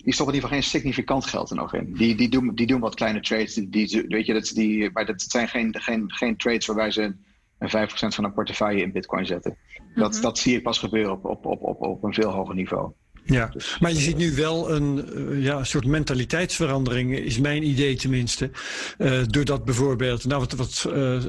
[0.03, 1.93] die stoppen in ieder geval geen significant geld er nog in.
[1.93, 3.53] Die, die, doen, die doen wat kleine trades.
[3.53, 7.15] Die, die, weet je, dat, die, maar dat zijn geen, geen, geen trades waarbij ze
[7.59, 9.57] een 5% van een portefeuille in bitcoin zetten.
[9.95, 10.21] Dat, Mhm.
[10.21, 12.91] dat zie ik pas gebeuren op, op, op, op, op een veel hoger niveau.
[13.27, 17.95] Ja, Dus, maar je ziet nu wel een eh, ja, soort mentaliteitsverandering, is mijn idee
[17.95, 18.49] tenminste.
[18.97, 21.21] Eh, doordat bijvoorbeeld, nou wat, wat eh,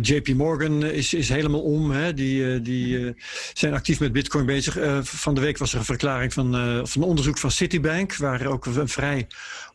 [0.00, 1.90] JP Morgan is, is helemaal om.
[1.90, 2.14] Hè?
[2.14, 3.12] Die, eh, die eh,
[3.52, 4.76] zijn actief met bitcoin bezig.
[4.78, 8.16] Eh, van de week was er een verklaring van, eh, van een onderzoek van Citibank,
[8.16, 9.26] waar ook een vrij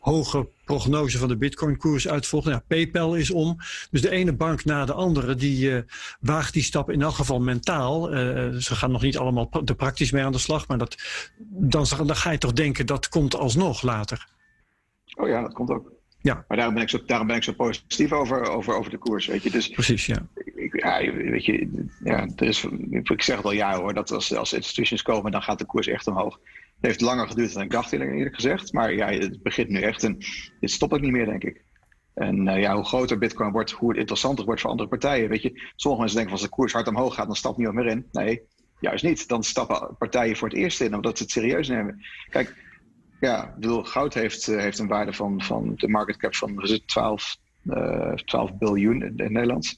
[0.08, 2.46] hoge prognose van de bitcoin-koers uitvolgt.
[2.46, 3.56] Nou, PayPal is om.
[3.90, 5.82] Dus de ene bank na de andere, die eh,
[6.20, 8.12] waagt die stap in elk geval mentaal.
[8.12, 10.96] Eh, ze gaan nog niet allemaal er praktisch mee aan de slag, maar dat,
[11.48, 14.26] dan, dan ga je toch denken dat komt alsnog later.
[15.16, 15.96] oh ja, dat komt ook.
[16.20, 16.44] Ja.
[16.48, 19.26] Maar daarom ben ik zo, daarom ben ik zo positief over, over, over de koers.
[19.26, 19.50] Weet je.
[19.50, 20.26] Dus Precies, ja.
[20.54, 24.34] ik, ja, weet je, ja, er is, ik zeg het al jaren hoor, dat als,
[24.34, 26.38] als institutions komen, dan gaat de koers echt omhoog.
[26.80, 28.72] Het heeft langer geduurd dan ik dacht, eerlijk gezegd.
[28.72, 30.18] Maar ja, het begint nu echt en
[30.60, 31.64] dit stopt ook niet meer, denk ik.
[32.14, 35.28] En eh, ja, hoe groter Bitcoin wordt, hoe het interessanter wordt voor andere partijen.
[35.28, 37.86] Weet je, sommige mensen denken als de koers hard omhoog gaat, dan stapt niemand meer
[37.86, 38.08] in.
[38.12, 38.42] Nee,
[38.80, 39.28] juist niet.
[39.28, 42.04] Dan stappen partijen voor het eerst in, omdat ze het serieus nemen.
[42.30, 42.56] Kijk,
[43.20, 46.54] ja, ik bedoel, goud heeft, eh, heeft een waarde van, van de market cap van
[46.54, 47.36] wat is het, 12,
[47.66, 49.76] eh 12 biljoen in, in het Nederlands.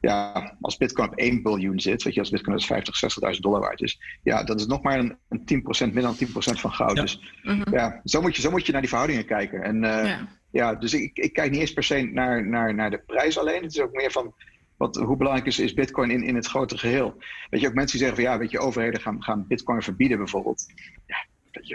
[0.00, 3.00] Ja, als Bitcoin op 1 biljoen zit, weet je, als Bitcoin dus 50,
[3.34, 6.28] 60.000 dollar waard is, ja, dat is nog maar een, een 10%, meer dan 10%
[6.60, 6.96] van goud.
[6.96, 7.02] Ja.
[7.02, 7.74] Dus Mhm.
[7.74, 9.62] ja, zo moet, je, zo moet je naar die verhoudingen kijken.
[9.62, 10.28] En eh, Ja.
[10.50, 13.62] ja, dus ik, ik kijk niet eens per se naar, naar, naar de prijs alleen.
[13.62, 14.34] Het is ook meer van
[14.76, 17.22] wat, hoe belangrijk is, is Bitcoin in, in het grote geheel.
[17.50, 20.18] Weet je, ook mensen die zeggen van ja, weet je, overheden gaan, gaan Bitcoin verbieden
[20.18, 20.64] bijvoorbeeld.
[21.06, 21.16] Ja,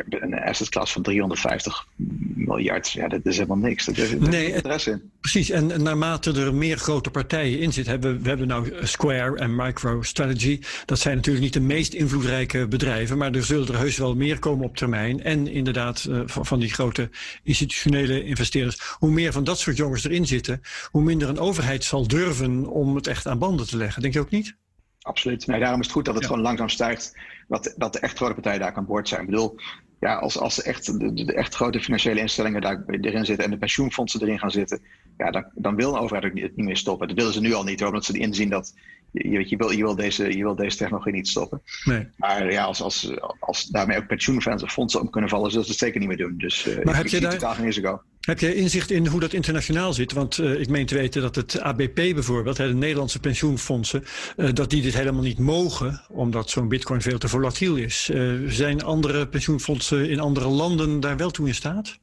[0.10, 1.88] een asset class van 350
[2.36, 3.86] miljard, ja, dat is helemaal niks.
[3.86, 5.12] Dat is, Nee, interesse in.
[5.22, 9.56] Precies, en naarmate er meer grote partijen in zitten, hebben we, hebben nou Square en
[9.56, 10.60] MicroStrategy.
[10.86, 14.40] Dat zijn natuurlijk niet de meest invloedrijke bedrijven, maar er zullen er heus wel meer
[14.40, 15.24] komen op termijn.
[15.24, 17.10] En inderdaad, eh, van, van die grote
[17.44, 18.78] institutionele investeerders.
[18.98, 20.62] Hoe meer van dat soort jongens erin zitten,
[20.92, 24.02] hoe minder een overheid zal durven om het echt aan banden te leggen.
[24.02, 24.56] Denk je ook niet?
[25.02, 25.48] Absoluut.
[25.48, 26.30] Nee, daarom is het goed dat het Ja.
[26.30, 27.14] gewoon langzaam stijgt.
[27.52, 29.22] Dat, dat de echt grote partijen daar aan boord zijn.
[29.22, 29.56] Ik bedoel,
[30.00, 33.58] ja, als, als echt, de, de echt grote financiële instellingen daar erin zitten en de
[33.58, 34.82] pensioenfondsen erin gaan zitten,
[35.26, 37.08] ja, dan, dan wil een overheid ook niet, het niet meer stoppen.
[37.08, 38.74] Dat willen ze nu al niet, hoor, omdat ze inzien dat
[39.12, 41.62] je, je, weet, je, wil, je, wil deze, je wil deze technologie niet stoppen.
[41.84, 42.08] Nee.
[42.18, 46.00] Maar ja, als, als, als daarmee ook pensioenfondsen om kunnen vallen, zullen ze het zeker
[46.00, 46.34] niet meer doen.
[46.38, 48.02] Dus eh, Maar ik, heb ik je daar- totaal geen risico.
[48.22, 50.12] Heb jij inzicht in hoe dat internationaal zit?
[50.12, 54.04] Want eh, ik meen te weten dat het ABP bijvoorbeeld, hè, de Nederlandse pensioenfondsen,
[54.38, 58.10] eh, dat die dit helemaal niet mogen, omdat zo'n bitcoin veel te volatiel is.
[58.48, 62.00] Zijn andere pensioenfondsen in andere landen daar wel toe in staat?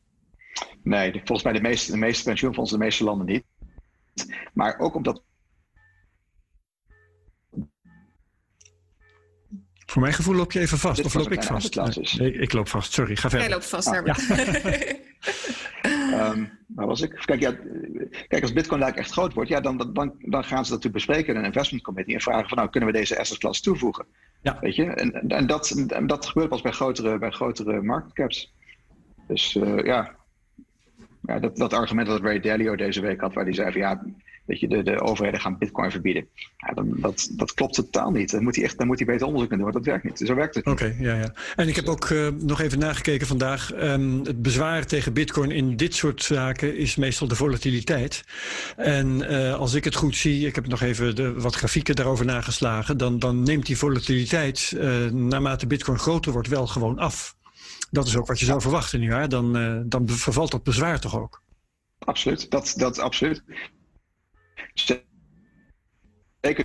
[0.88, 3.44] Nee, volgens mij de meeste, de meeste pensioenfondsen, de meeste landen niet.
[4.52, 5.22] Maar ook omdat
[9.86, 11.74] Voor mijn gevoel loop je even vast, Dit of loop ik vast?
[12.18, 13.50] Nee, ik loop vast, sorry, ga Jij verder.
[13.50, 14.26] loopt vast, Ah, Herbert.
[16.12, 17.22] Ehm, waar was ik?
[17.24, 17.56] Kijk, ja,
[18.28, 20.94] kijk als Bitcoin daar echt groot wordt, ja, dan, dan, dan gaan ze dat natuurlijk
[20.94, 24.06] bespreken in een investment committee en vragen van nou, kunnen we deze asset class toevoegen?
[24.42, 24.58] Ja.
[24.60, 24.84] Weet je?
[24.84, 28.54] En, en, dat, en dat gebeurt pas bij grotere, bij grotere market caps.
[29.26, 30.17] Dus eh, ja,
[31.28, 34.02] ja dat, dat argument dat Ray Dalio deze week had, waar hij zei van ja,
[34.48, 36.26] weet je, de, de overheden gaan bitcoin verbieden.
[36.56, 38.30] Ja, dan, dat, dat klopt totaal niet.
[38.30, 40.18] Dan moet hij echt dan moet hij beter onderzoek doen, want dat werkt niet.
[40.18, 41.34] Zo werkt het Oké, ja, ja.
[41.56, 43.72] En ik heb ook uh, nog even nagekeken vandaag.
[43.82, 48.24] Um, het bezwaar tegen bitcoin in dit soort zaken is meestal de volatiliteit.
[48.76, 52.24] En uh, als ik het goed zie, ik heb nog even de, wat grafieken daarover
[52.24, 57.36] nageslagen, dan, dan neemt die volatiliteit uh, naarmate bitcoin groter wordt wel gewoon af.
[57.90, 59.28] Dat is ook wat je zou verwachten, nietwaar?
[59.28, 59.52] Dan,
[59.88, 61.42] dan vervalt dat bezwaar toch ook?
[61.98, 63.42] Absoluut, dat, dat absoluut.
[66.40, 66.64] Zeker.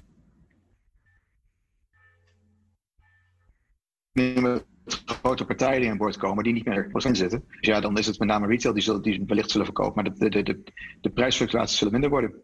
[5.06, 7.44] Grote partijen die aan boord komen die niet meer procent zitten.
[7.48, 10.14] Dus ja, dan is het met name retail die, zullen, die wellicht zullen verkopen, maar
[10.14, 10.64] de, de, de,
[11.02, 12.42] de prijsfluctuaties zullen minder worden.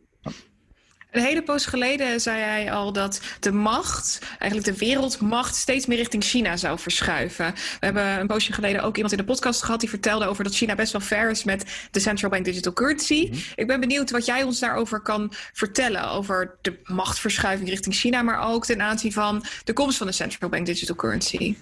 [1.11, 5.97] Een hele poos geleden zei hij al dat de macht, eigenlijk de wereldmacht, steeds meer
[5.97, 7.53] richting China zou verschuiven.
[7.53, 10.55] We hebben een poosje geleden ook iemand in de podcast gehad die vertelde over dat
[10.55, 13.27] China best wel ver is met de central bank digital currency.
[13.29, 13.39] Mhm.
[13.55, 16.09] Ik ben benieuwd wat jij ons daarover kan vertellen.
[16.09, 20.49] Over de machtverschuiving richting China, maar ook ten aanzien van de komst van de central
[20.49, 21.55] bank digital currency.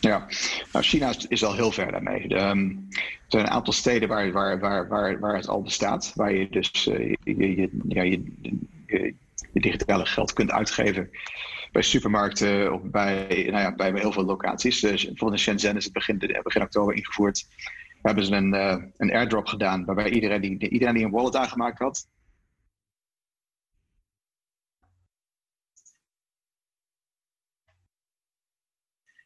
[0.00, 0.26] Ja,
[0.72, 2.28] nou, China is al heel ver daarmee.
[2.28, 6.12] De, um, er zijn een aantal steden waar, waar, waar, waar, waar het al bestaat,
[6.14, 8.22] waar je dus uh, je, je, ja, je,
[8.86, 9.14] je,
[9.52, 11.10] digitale geld kunt uitgeven
[11.72, 14.80] bij supermarkten of bij, nou ja, bij heel veel locaties.
[14.80, 17.46] Dus in Shenzhen is het begin, begin oktober ingevoerd.
[17.88, 21.36] We hebben ze een, uh, een airdrop gedaan waarbij iedereen die, iedereen die een wallet
[21.36, 22.06] aangemaakt had,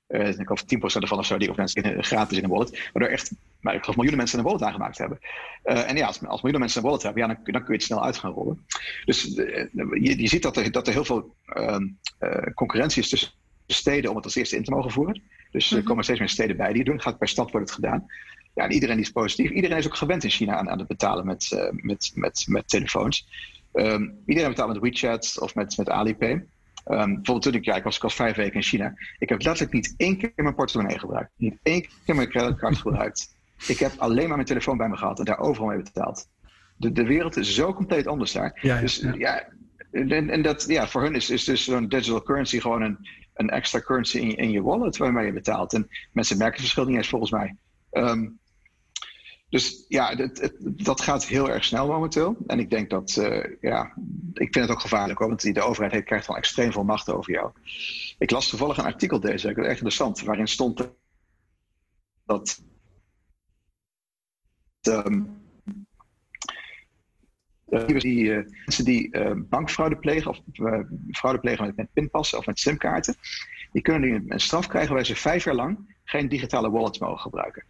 [0.08, 2.90] Uh, ik geloof 10% ervan of zo, die of mensen gratis in een wallet.
[2.92, 5.18] Waardoor echt, maar ik geloof miljoenen mensen een wallet aangemaakt hebben.
[5.64, 7.78] Uh, en ja, als, als, miljoenen mensen een wallet hebben, ja, dan, dan, kun je
[7.78, 8.66] het snel uit gaan rollen.
[9.04, 11.86] Dus je, je, ziet dat er, dat er heel veel ehm,
[12.54, 13.30] concurrentie is tussen
[13.66, 15.22] steden om het als eerste in te mogen voeren.
[15.50, 17.00] Dus er komen steeds meer steden bij die het doen.
[17.00, 18.06] Gaat per stad wordt het gedaan.
[18.54, 19.50] Ja, en iedereen is positief.
[19.50, 23.28] Iedereen is ook gewend in China aan, aan het betalen met, met, met, met telefoons.
[23.72, 26.46] Um, iedereen betaalt met WeChat of met, met Alipay.
[26.90, 28.94] Um, bijvoorbeeld toen ik, ja, ik was, ik was vijf weken in China.
[29.18, 31.30] Ik heb letterlijk niet één keer mijn portemonnee gebruikt.
[31.36, 33.36] Niet één keer mijn creditcard gebruikt.
[33.66, 36.28] Ik heb alleen maar mijn telefoon bij me gehad en daar overal mee betaald.
[36.76, 38.58] De, de wereld is zo compleet anders daar.
[38.62, 39.48] Ja, dus ja,
[39.90, 43.50] en, en, dat, ja, voor hun is, is dus zo'n digital currency gewoon een, een
[43.50, 45.72] extra currency in, in je wallet waarmee je betaalt.
[45.72, 47.56] En mensen merken het verschil niet eens volgens mij.
[47.92, 48.38] Um,
[49.48, 50.28] dus ja,
[50.60, 52.36] dat gaat heel erg snel momenteel.
[52.46, 53.94] En ik denk dat, uh, ja,
[54.32, 57.32] ik vind het ook gevaarlijk hoor, want de overheid krijgt gewoon extreem veel macht over
[57.32, 57.52] jou.
[58.18, 60.90] Ik las toevallig een artikel deze week, echt interessant, waarin stond
[62.24, 62.62] dat
[64.88, 65.40] um,
[67.96, 70.40] die, uh, mensen die uh, bankfraude plegen, of
[71.10, 73.16] fraude plegen met, met pinpassen of met simkaarten,
[73.72, 77.20] die kunnen nu een straf krijgen waar ze vijf jaar lang geen digitale wallets mogen
[77.20, 77.64] gebruiken.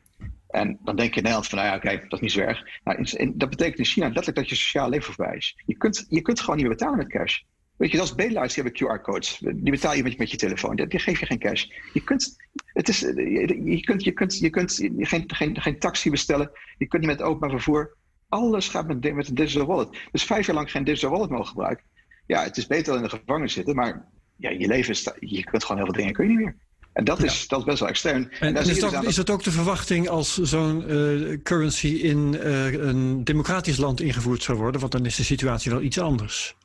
[0.49, 2.81] En dan denk je in Nederland van, nou ja, oké, dat is niet zo erg.
[2.85, 5.63] Nou, dat betekent in China letterlijk dat je sociaal leven voorbij is.
[5.67, 7.41] Je kunt, je kunt gewoon niet meer betalen met cash.
[7.77, 9.39] Weet je, is Baylights, die hebben QR-codes.
[9.39, 10.77] Die betaal je met, met je telefoon.
[10.77, 11.67] Die, geef je geen cash.
[11.93, 12.37] Je kunt,
[12.73, 16.51] het is, je, je kunt, je kunt, je kunt geen, geen, geen taxi bestellen.
[16.79, 17.97] Je kunt niet met openbaar vervoer.
[18.29, 19.99] Alles gaat met, met een digital wallet.
[20.13, 21.85] Dus vijf jaar lang geen digital wallet mogen gebruiken.
[22.27, 25.45] Ja, het is beter dan in de gevangenis zitten, maar ja, je leven is, je
[25.45, 26.57] kunt gewoon heel veel dingen kun je niet meer.
[26.99, 28.31] En dat is, dat is best wel extern.
[28.41, 32.35] En, en is, dat, dus is dat ook de verwachting als zo'n uh, currency in
[32.35, 34.81] uh, een democratisch land ingevoerd zou worden?
[34.81, 36.57] Want dan is de situatie wel iets anders.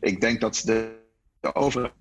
[0.00, 0.98] Ik denk dat de,
[1.40, 1.92] de overheid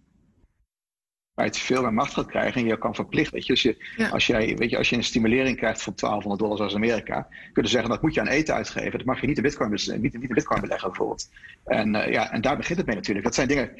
[1.52, 3.34] veel meer macht gaat krijgen en je kan verplichten.
[3.34, 4.10] Weet je, als, je, ja.
[4.10, 7.64] als, jij, weet je, als je een stimulering krijgt van 1200 dollar zoals Amerika, kun
[7.64, 8.98] je zeggen dat moet je aan eten uitgeven.
[8.98, 11.30] Dat mag je niet de bitcoin, niet, niet de bitcoin beleggen bijvoorbeeld.
[11.66, 13.26] En, uh, ja, en daar begint het mee natuurlijk.
[13.26, 13.72] Dat zijn dingen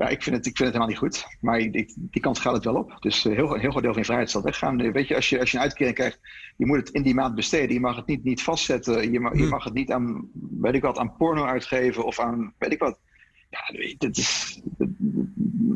[0.00, 1.26] ja, ik vind, het, ik vind het helemaal niet goed.
[1.40, 2.96] Maar die, die kant gaat het wel op.
[3.00, 4.92] Dus uh, heel, heel groot deel van je vrijheid zal weggaan.
[4.92, 6.18] Weet je als, je, als je een uitkering krijgt,
[6.56, 7.72] je moet het in die maand besteden.
[7.72, 9.12] Je mag het niet, niet vastzetten.
[9.12, 9.48] Je mag, je hm.
[9.48, 10.28] mag het niet aan,
[10.60, 12.98] weet ik wat, aan porno uitgeven of aan, weet ik wat.
[13.50, 14.60] Ja, dit is,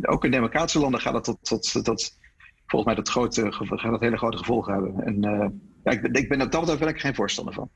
[0.03, 2.19] ook in democratische landen gaat het tot, tot, tot
[2.67, 5.05] volgens mij dat, grote, gaat dat hele grote gevolgen hebben.
[5.05, 5.47] En uh,
[5.85, 7.71] ja, ik, ik ben op dat ben ik geen voorstander van.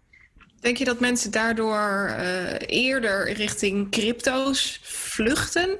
[0.60, 5.78] Denk je dat mensen daardoor uh, eerder richting crypto's vluchten?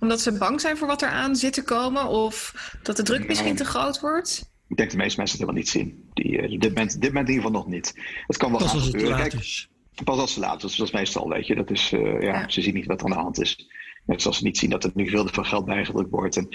[0.00, 2.08] Omdat ze bang zijn voor wat er aan zit te komen?
[2.08, 4.50] Of dat de druk misschien te groot wordt?
[4.68, 6.10] Ik denk de meeste mensen het helemaal niet zien.
[6.12, 7.94] Die, uh, dit, moment, dit moment in ieder geval nog niet.
[8.26, 9.16] Het kan wel pas gaan gebeuren.
[9.16, 9.66] Kijk,
[10.04, 10.76] pas als ze laat is.
[10.76, 11.54] Dat is meestal, weet je.
[11.54, 13.70] Dat is, uh, ja, ja, Ze zien niet wat er aan de hand is.
[14.06, 16.36] Net zoals ze niet zien dat er nu veel te veel geld bijgedrukt wordt.
[16.36, 16.48] En,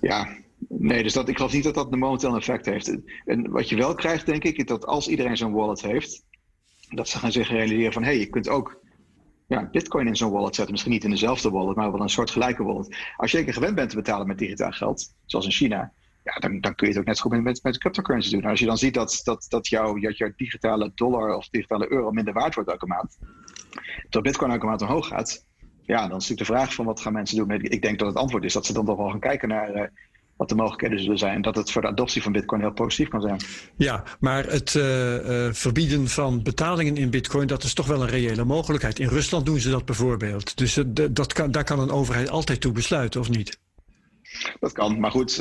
[0.00, 0.36] ja,
[0.68, 2.96] nee, dus dat, ik geloof niet dat dat een momenteel een effect heeft.
[3.24, 6.24] En wat je wel krijgt, denk ik, is dat als iedereen zo'n wallet heeft,
[6.88, 8.80] dat ze gaan zich realiseren van hé, hey, je kunt ook
[9.50, 10.72] ja, bitcoin in zo'n wallet zetten.
[10.72, 12.96] Misschien niet in dezelfde wallet, maar wel een soort gelijke wallet.
[13.16, 15.92] Als je een keer gewend bent te betalen met digitaal geld, zoals in China,
[16.24, 18.44] ja, dan, dan kun je het ook net zo goed met, met, cryptocurrency doen.
[18.44, 19.98] als je dan ziet dat, dat, dat, jouw,
[20.36, 23.18] digitale dollar of digitale euro minder waard wordt elke maand,
[24.02, 25.46] Terwijl Bitcoin automatisch omhoog gaat,
[25.82, 27.50] ja, dan is natuurlijk de vraag van wat gaan mensen doen.
[27.50, 29.92] Ik denk dat het antwoord is dat ze dan toch wel gaan kijken naar
[30.40, 31.42] wat de mogelijkheden zullen zijn.
[31.42, 33.40] Dat het voor de adoptie van Bitcoin heel positief kan zijn.
[33.76, 34.84] Ja, maar het uh,
[35.52, 38.98] verbieden van betalingen in Bitcoin, dat is toch wel een reële mogelijkheid.
[38.98, 40.56] In Rusland doen ze dat bijvoorbeeld.
[40.56, 43.58] Dus uh, dat kan, daar kan een overheid altijd toe besluiten, of niet?
[44.60, 45.34] Dat kan, maar goed.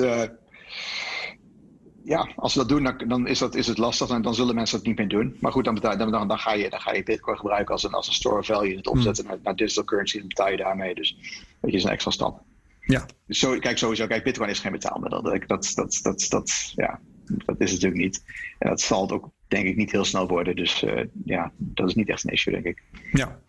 [2.04, 4.56] ja, als ze dat doen, dan, dan, is, dat, is het lastig en dan zullen
[4.56, 5.38] mensen dat niet meer doen.
[5.40, 7.94] Maar goed, dan, dan, dan, dan, ga, je, dan ga je Bitcoin gebruiken als een,
[7.94, 9.34] als een store value, het opzetten hmm.
[9.34, 10.96] naar, naar, digital currency en betaal je daarmee.
[10.96, 11.18] Dus
[11.62, 12.48] dat is een extra stap.
[12.90, 13.06] Ja.
[13.28, 15.22] Zo, kijk, sowieso, kijk, Bitcoin is geen betaalmiddel.
[15.22, 18.24] Dat, dat, dat, dat, dat, ja, dat is het natuurlijk niet.
[18.60, 20.56] En dat zal het ook, denk ik, niet heel snel worden.
[20.56, 22.84] Dus uh, ja, dat is niet echt een issue, denk ik.
[23.12, 23.40] Ja.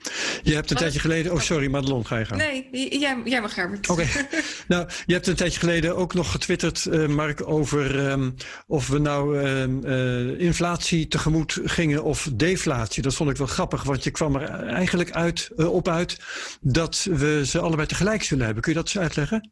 [0.43, 1.33] Je hebt een tijdje geleden.
[1.33, 2.39] Oh, sorry, Madelon, ga je gaan.
[2.39, 3.89] Nee, jij, jij mag Herbert.
[3.89, 4.07] Oké.
[4.69, 8.35] nou, je hebt een tijdje geleden ook nog getwitterd, uh, Mark, over um,
[8.67, 13.03] of we nou uh, inflatie tegemoet gingen of deflatie.
[13.03, 16.21] Dat vond ik wel grappig, want je kwam er eigenlijk uit, op uit
[16.61, 18.63] dat we ze allebei tegelijk zullen hebben.
[18.63, 19.51] Kun je dat eens uitleggen?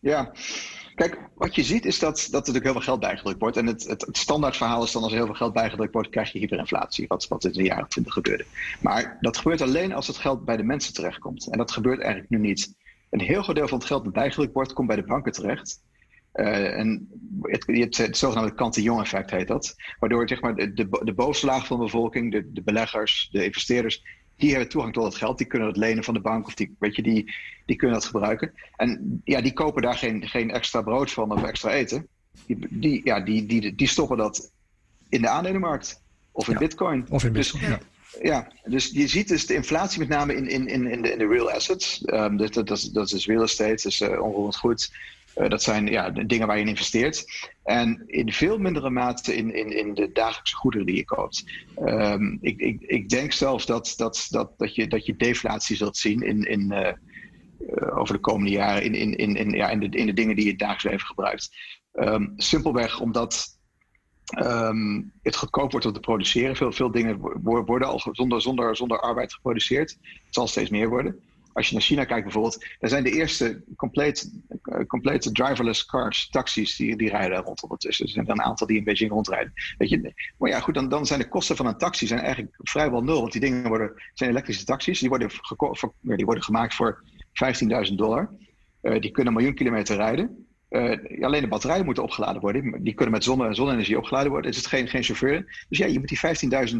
[0.00, 0.32] Ja.
[0.94, 3.56] Kijk, wat je ziet is dat, dat er natuurlijk heel veel geld bijgedrukt wordt.
[3.56, 6.08] En het, het, het standaard verhaal is dan als er heel veel geld bijgedrukt wordt,
[6.08, 7.06] krijg je hyperinflatie.
[7.06, 8.44] Wat, wat in de jaren 20 gebeurde.
[8.80, 11.50] Maar dat gebeurt alleen als het geld bij de mensen terechtkomt.
[11.50, 12.74] En dat gebeurt eigenlijk nu niet.
[13.10, 15.82] Een heel groot deel van het geld dat bijgedrukt wordt, komt bij de banken terecht.
[16.34, 17.08] Uh, en
[17.42, 19.74] het, je hebt het zogenaamde Cantillon-effect heet dat.
[19.98, 24.02] Waardoor zeg maar, de, de, de van de bevolking, de, de beleggers, de investeerders,
[24.36, 25.38] die hebben toegang tot het geld.
[25.38, 27.34] Die kunnen het lenen van de bank of die, weet je, die,
[27.66, 28.52] die kunnen dat gebruiken.
[28.76, 32.08] En ja, die kopen daar geen, geen extra brood van of extra eten.
[32.46, 34.50] Die, die, ja, die, die, die stoppen dat
[35.08, 37.06] in de aandelenmarkt of in bitcoin.
[37.08, 38.48] Of in dus bitcoin, dus, ja.
[38.62, 38.70] ja.
[38.70, 41.26] dus je ziet dus de inflatie met name in, in, in, in, de, in de
[41.26, 42.02] real assets.
[42.06, 44.92] Um, dat, dat, is, dat is real estate, dus uh, onroerend goed.
[45.36, 47.48] Uh, dat zijn ja, de dingen waar je in investeert.
[47.64, 51.44] En in veel mindere mate in, in, in de dagelijkse goederen die je koopt.
[51.78, 55.96] Um, ik, ik, ik denk zelfs dat, dat, dat, dat, je, dat je deflatie zult
[55.96, 59.88] zien in, in, uh, over de komende jaren in, in, in, in, ja, in, de,
[59.88, 61.50] in de dingen die je dagelijks leven gebruikt.
[61.92, 63.46] Um, simpelweg omdat
[64.38, 66.56] um, het goedkoop wordt om te produceren.
[66.56, 69.90] Veel, veel dingen worden al zonder, zonder, zonder arbeid geproduceerd.
[70.00, 71.22] Het zal steeds meer worden
[71.54, 74.30] als je naar China kijkt bijvoorbeeld, daar zijn de eerste complete,
[74.64, 78.06] uh, complete driverless cars, taxis, die, die rijden rond ondertussen.
[78.06, 79.52] Er zijn een aantal die in Beijing rondrijden.
[79.78, 82.54] Weet je, maar ja, goed, dan, dan zijn de kosten van een taxi zijn eigenlijk
[82.58, 83.20] vrijwel nul.
[83.20, 85.30] Want die dingen worden, zijn elektrische taxis, die worden,
[86.00, 87.02] die worden gemaakt voor
[87.88, 88.30] 15.000 dollar.
[88.82, 90.46] Uh, die kunnen een miljoen kilometer rijden.
[90.70, 92.82] Uh, alleen de batterijen moeten opgeladen worden.
[92.82, 94.50] Die kunnen met zonne, zonne-energie opgeladen worden.
[94.50, 95.64] Er is geen, geen chauffeur.
[95.68, 96.20] Dus ja, je moet die
[96.72, 96.78] 15.000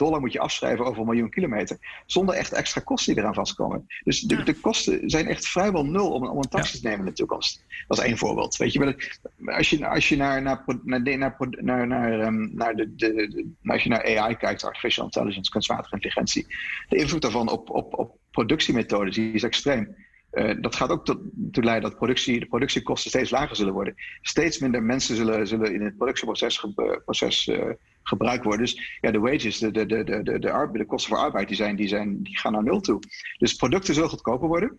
[0.00, 2.02] dollar moet je afschrijven over een miljoen kilometer.
[2.06, 3.86] Zonder echt extra kosten die eraan vastkomen.
[4.04, 7.04] Dus de, de kosten zijn echt vrijwel nul om, om een taxi te nemen in
[7.04, 7.64] de toekomst.
[7.88, 8.56] Dat is één voorbeeld.
[8.56, 9.10] Weet je,
[9.44, 13.70] als je, als je naar, naar, naar, naar, naar, naar, um, naar de, de, de,
[13.70, 16.46] als je naar AI kijkt, artificial intelligence, kunstmatige intelligentie,
[16.88, 19.96] de invloed daarvan op, op, op productiemethoden die is extreem.
[20.32, 21.04] Uh, dat gaat ook
[21.52, 23.94] toe leiden dat productie, de productiekosten steeds lager zullen worden.
[24.20, 26.66] Steeds minder mensen zullen, zullen in het productieproces
[27.04, 27.64] proces, uh,
[28.02, 28.64] gebruikt worden.
[28.64, 31.76] Dus ja, de wages, de, de, de, de, de, de kosten voor arbeid, die, zijn,
[31.76, 32.98] die, zijn, die gaan naar nul toe.
[33.38, 34.78] Dus producten zullen goedkoper worden.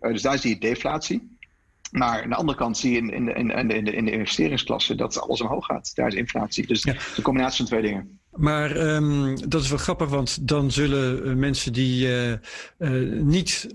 [0.00, 1.34] Uh, dus daar zie je deflatie.
[1.90, 4.94] Maar aan de andere kant zie je in, in, in, in, de, in de investeringsklasse
[4.94, 5.94] dat alles omhoog gaat.
[5.94, 6.66] Daar is inflatie.
[6.66, 6.92] Dus ja.
[6.92, 8.20] het is een combinatie van twee dingen.
[8.30, 12.32] Maar um, dat is wel grappig, want dan zullen mensen die uh,
[12.78, 13.74] uh, niet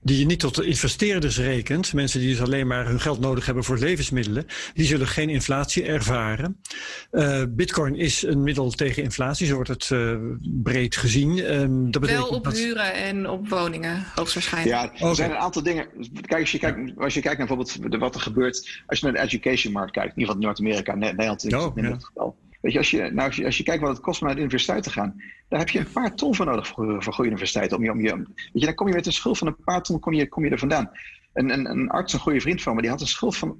[0.00, 3.46] die je niet tot de investeerders rekent, mensen die dus alleen maar hun geld nodig
[3.46, 6.60] hebben voor levensmiddelen, die zullen geen inflatie ervaren.
[7.12, 10.16] Uh, Bitcoin is een middel tegen inflatie, zo wordt het uh,
[10.62, 11.38] breed gezien.
[11.52, 12.58] Um, dat Wel op dat...
[12.58, 14.76] huren en op woningen, hoogstwaarschijnlijk.
[14.76, 15.14] Ja, er okay.
[15.14, 15.86] zijn een aantal dingen.
[16.20, 19.14] Kijk, als je kijkt, als je kijkt naar bijvoorbeeld wat er gebeurt, als je naar
[19.14, 22.32] de education markt kijkt, in ieder geval Noord-Amerika, Nederland is oh, in ja.
[22.60, 24.36] Weet je, als je, nou, als je, als je kijkt wat het kost om naar
[24.36, 27.30] de universiteit te gaan, daar heb je een paar ton voor nodig voor, voor goede
[27.30, 27.72] universiteit.
[27.72, 29.82] Om je, om je, weet je, dan kom je met een schuld van een paar
[29.82, 30.90] ton kom je, kom je er vandaan.
[31.32, 33.58] Een, een, een arts, een goede vriend van me, die had een schuld van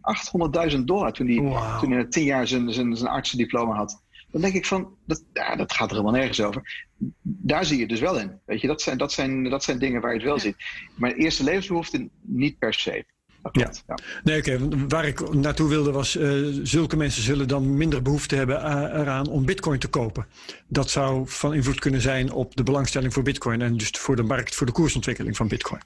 [0.72, 1.80] 800.000 dollar toen hij wow.
[1.80, 4.02] toen hij tien jaar zijn, zijn, zijn artsendiploma had.
[4.30, 6.86] Dan denk ik van, dat, ja, dat gaat er helemaal nergens over.
[7.22, 8.40] Daar zie je het dus wel in.
[8.44, 10.56] Weet je, dat zijn, dat zijn, dat zijn dingen waar je het wel ziet.
[10.94, 13.04] Maar eerste levensbehoeften niet per se.
[13.52, 13.72] Ja.
[13.86, 13.98] ja.
[14.24, 14.52] Nee, oké.
[14.52, 14.86] Okay.
[14.88, 18.56] Waar ik naartoe wilde was, uh, zulke mensen zullen dan minder behoefte hebben
[19.00, 20.26] eraan om bitcoin te kopen.
[20.66, 24.22] Dat zou van invloed kunnen zijn op de belangstelling voor bitcoin en dus voor de
[24.22, 25.82] markt, voor de koersontwikkeling van bitcoin.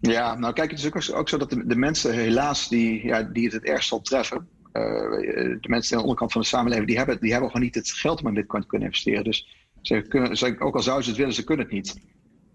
[0.00, 3.22] Ja, nou kijk, het is ook, ook zo dat de, de, mensen helaas die, ja,
[3.22, 4.82] die het het ergst zal treffen, uh,
[5.60, 7.90] de mensen aan de onderkant van de samenleving, die hebben, die hebben gewoon niet het
[7.90, 9.24] geld om in bitcoin te kunnen investeren.
[9.24, 9.48] Dus
[9.82, 12.00] ze kunnen, ze, ook al zouden ze het willen, ze kunnen het niet.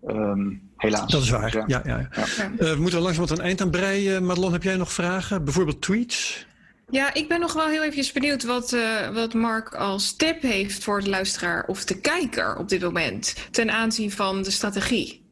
[0.08, 1.12] Um, helaas.
[1.12, 1.56] Dat is waar.
[1.56, 1.66] Ja.
[1.68, 4.26] Ja, ja, Uh, we moeten langzaam een eind aan breien.
[4.26, 5.44] Madelon, heb jij nog vragen?
[5.44, 6.46] Bijvoorbeeld tweets?
[6.90, 10.84] Ja, ik ben nog wel heel even benieuwd wat, uh, wat Mark als tip heeft
[10.84, 15.24] voor de luisteraar of de kijker op dit moment ten aanzien van de strategie.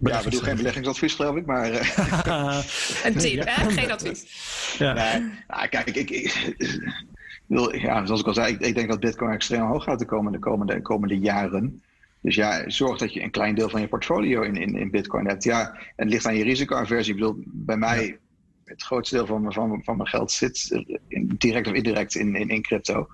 [0.00, 1.70] Ja, we doen geen beleggingsadvies, geloof ik, maar...
[1.70, 2.58] Uh...
[3.04, 3.70] een tip, hè?
[3.70, 4.24] Geen advies.
[4.78, 4.92] Ja.
[4.92, 6.54] Nee, nou, kijk, ik, ik,
[7.46, 10.04] wil, ja, zoals ik al zei, ik, ik, denk dat bitcoin extreem hoog gaat de
[10.04, 11.82] komende, komende, komende jaren.
[12.22, 15.26] Dus ja, zorg dat je een klein deel van je portfolio in, in, in bitcoin
[15.26, 15.44] hebt.
[15.44, 17.14] Ja, het ligt aan je risicoaversie.
[17.14, 18.18] Ik bedoel, bij mij,
[18.64, 20.84] het grootste deel van, van, van mijn geld zit
[21.38, 23.06] direct of indirect in, in, in crypto.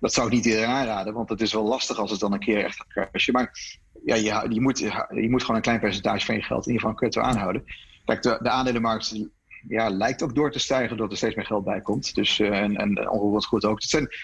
[0.00, 2.38] Dat zou ik niet iedereen aanraden, want het is wel lastig als het dan een
[2.38, 3.32] keer echt crashen.
[3.32, 6.72] Maar ja, je, je, moet, je moet gewoon een klein percentage van je geld in
[6.72, 7.64] ieder geval crypto aanhouden.
[8.04, 9.28] Kijk, de aandelenmarkt
[9.68, 12.14] ja, lijkt ook door te stijgen doordat er steeds meer geld bij komt.
[12.14, 13.06] Dus, uh, en, en
[13.46, 13.82] goed ook.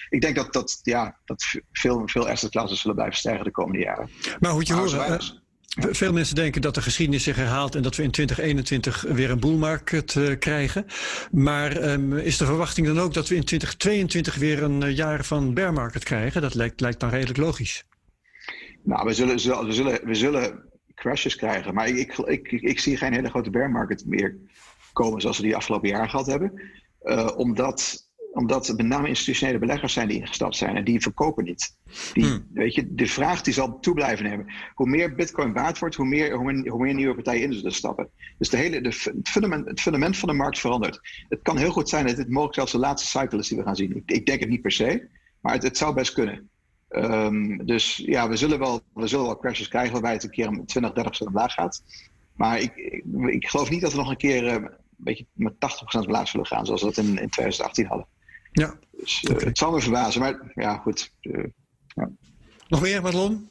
[0.09, 3.78] ik denk dat, dat, ja, dat veel, veel asset classes zullen blijven stijgen de komende
[3.78, 4.11] jaren.
[4.41, 8.03] Maar hoe je hoort, veel mensen denken dat de geschiedenis zich herhaalt en dat we
[8.03, 10.86] in 2021 weer een boelmarkt uh, krijgen.
[11.30, 15.24] Maar um, is de verwachting dan ook dat we in 2022 weer een uh, jaar
[15.24, 16.43] van bear market krijgen?
[16.43, 17.84] Dat lijkt, lijkt dan redelijk logisch.
[18.82, 19.34] Nou, we zullen,
[19.66, 21.74] we zullen, we zullen crashes krijgen.
[21.74, 22.18] Maar ik, ik,
[22.49, 24.36] ik, ik zie geen hele grote bear market meer
[25.05, 26.62] komen zoals we die afgelopen jaar gehad hebben.
[27.03, 31.44] Uh, omdat omdat het met name institutionele beleggers zijn die ingestapt zijn en die verkopen
[31.44, 31.76] niet.
[32.12, 32.46] Die, hmm.
[32.53, 34.53] weet je, de vraag die zal toe blijven nemen.
[34.74, 37.72] Hoe meer bitcoin waard wordt, hoe meer, hoe meer, hoe meer nieuwe partijen in zullen
[37.72, 38.11] stappen.
[38.38, 41.01] Dus de hele, de, het, fundament, het fundament van de markt verandert.
[41.28, 43.64] Het kan heel goed zijn dat dit mogelijk zelfs de laatste cycle is die we
[43.64, 43.96] gaan zien.
[43.96, 45.09] Ik, ik denk het niet per se,
[45.40, 46.51] maar het, het zou best kunnen.
[46.90, 50.49] Um, dus ja, we zullen, wel, we zullen wel crashes krijgen waarbij het een keer
[50.49, 51.82] om 20, 30 omlaag gaat.
[52.34, 54.70] Maar ik, ik, ik, geloof niet dat we nog een keer een
[55.05, 55.59] beetje met 80%
[56.07, 58.07] omlaag zullen gaan, zoals we dat in, in 2018 hadden.
[58.53, 58.74] Ja.
[58.90, 61.12] Dus uh, het zal me verbazen, maar ja, goed.
[61.22, 61.44] Uh,
[61.86, 62.11] ja.
[62.68, 63.49] Nog meer, Madelon?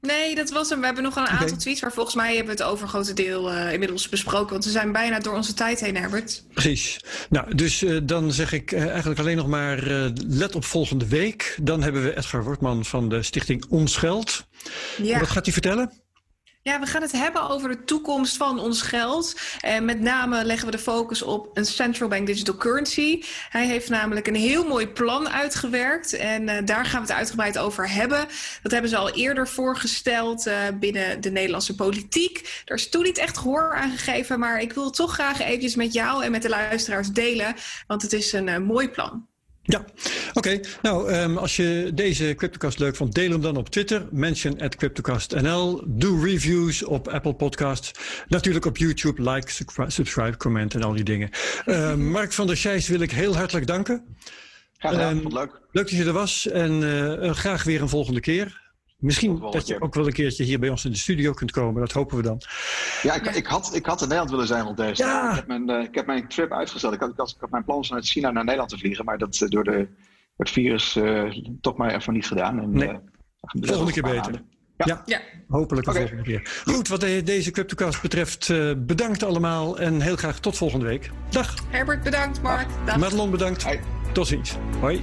[0.00, 0.78] Nee, dat was hem.
[0.78, 1.58] We hebben nog een aantal okay.
[1.58, 4.50] tweets, maar volgens mij hebben we het overgrote deel uh, inmiddels besproken.
[4.50, 6.44] Want we zijn bijna door onze tijd heen, Herbert.
[6.52, 7.00] Precies.
[7.28, 9.82] Nou, dus uh, dan zeg ik uh, eigenlijk alleen nog maar
[10.28, 11.56] let op volgende week.
[11.62, 14.46] Dan hebben we Edgar Wortman van de stichting Onsgeld.
[15.02, 15.18] Ja.
[15.18, 15.92] Wat gaat hij vertellen?
[16.62, 19.40] Ja, we gaan het hebben over de toekomst van ons geld.
[19.60, 23.22] En met name leggen we de focus op een central bank digital currency.
[23.48, 26.12] Hij heeft namelijk een heel mooi plan uitgewerkt.
[26.12, 28.26] En uh, daar gaan we het uitgebreid over hebben.
[28.62, 32.62] Dat hebben ze al eerder voorgesteld uh, binnen de Nederlandse politiek.
[32.64, 34.38] Daar is toen niet echt gehoor aan gegeven.
[34.38, 37.54] Maar ik wil toch graag eventjes met jou en met de luisteraars delen.
[37.86, 39.29] Want het is een mooi plan.
[39.62, 39.88] Ja, oké.
[40.34, 40.64] Okay.
[40.82, 44.06] Nou, um, als je deze CryptoCast leuk vond, deel hem dan op Twitter.
[44.10, 45.82] Mention at CryptoCastNL.
[45.86, 47.92] Doe reviews op Apple Podcasts.
[48.28, 49.30] Natuurlijk op YouTube.
[49.30, 51.30] Like, subscribe, comment en al die dingen.
[51.66, 54.16] Uh, Mark van der Scheijs wil ik heel hartelijk danken.
[54.78, 55.60] Graag gedaan, um, leuk.
[55.72, 58.59] Leuk dat je er was en uh, graag weer een volgende keer.
[59.00, 61.80] Misschien dat je ook wel een keertje hier bij ons in de studio kunt komen.
[61.80, 62.40] Dat hopen we dan.
[63.02, 65.02] Ja, ik, ik, had, ik had in Nederland willen zijn rond deze.
[65.02, 65.30] Ja.
[65.30, 66.94] Ik, heb mijn, uh, ik heb mijn trip uitgesteld.
[66.94, 69.04] Ik had, ik, had, ik had mijn plan vanuit China naar Nederland te vliegen.
[69.04, 69.88] Maar dat uh, door de,
[70.36, 72.60] het virus uh, toch maar even niet gedaan.
[72.60, 72.98] En, nee.
[73.60, 74.42] volgende keer beter.
[74.76, 74.86] Ja.
[74.86, 75.02] ja.
[75.06, 76.08] ja, hopelijk de okay.
[76.08, 76.62] volgende keer.
[76.64, 81.10] Goed, wat de, deze CryptoCast betreft, uh, bedankt allemaal en heel graag tot volgende week.
[81.30, 81.54] Dag.
[81.68, 82.42] Herbert, bedankt.
[82.42, 82.68] Mark.
[82.86, 82.96] Dag.
[82.96, 83.62] Madelon, bedankt.
[83.62, 83.80] Hoi.
[84.12, 84.56] Tot ziens.
[84.80, 85.02] Hoi.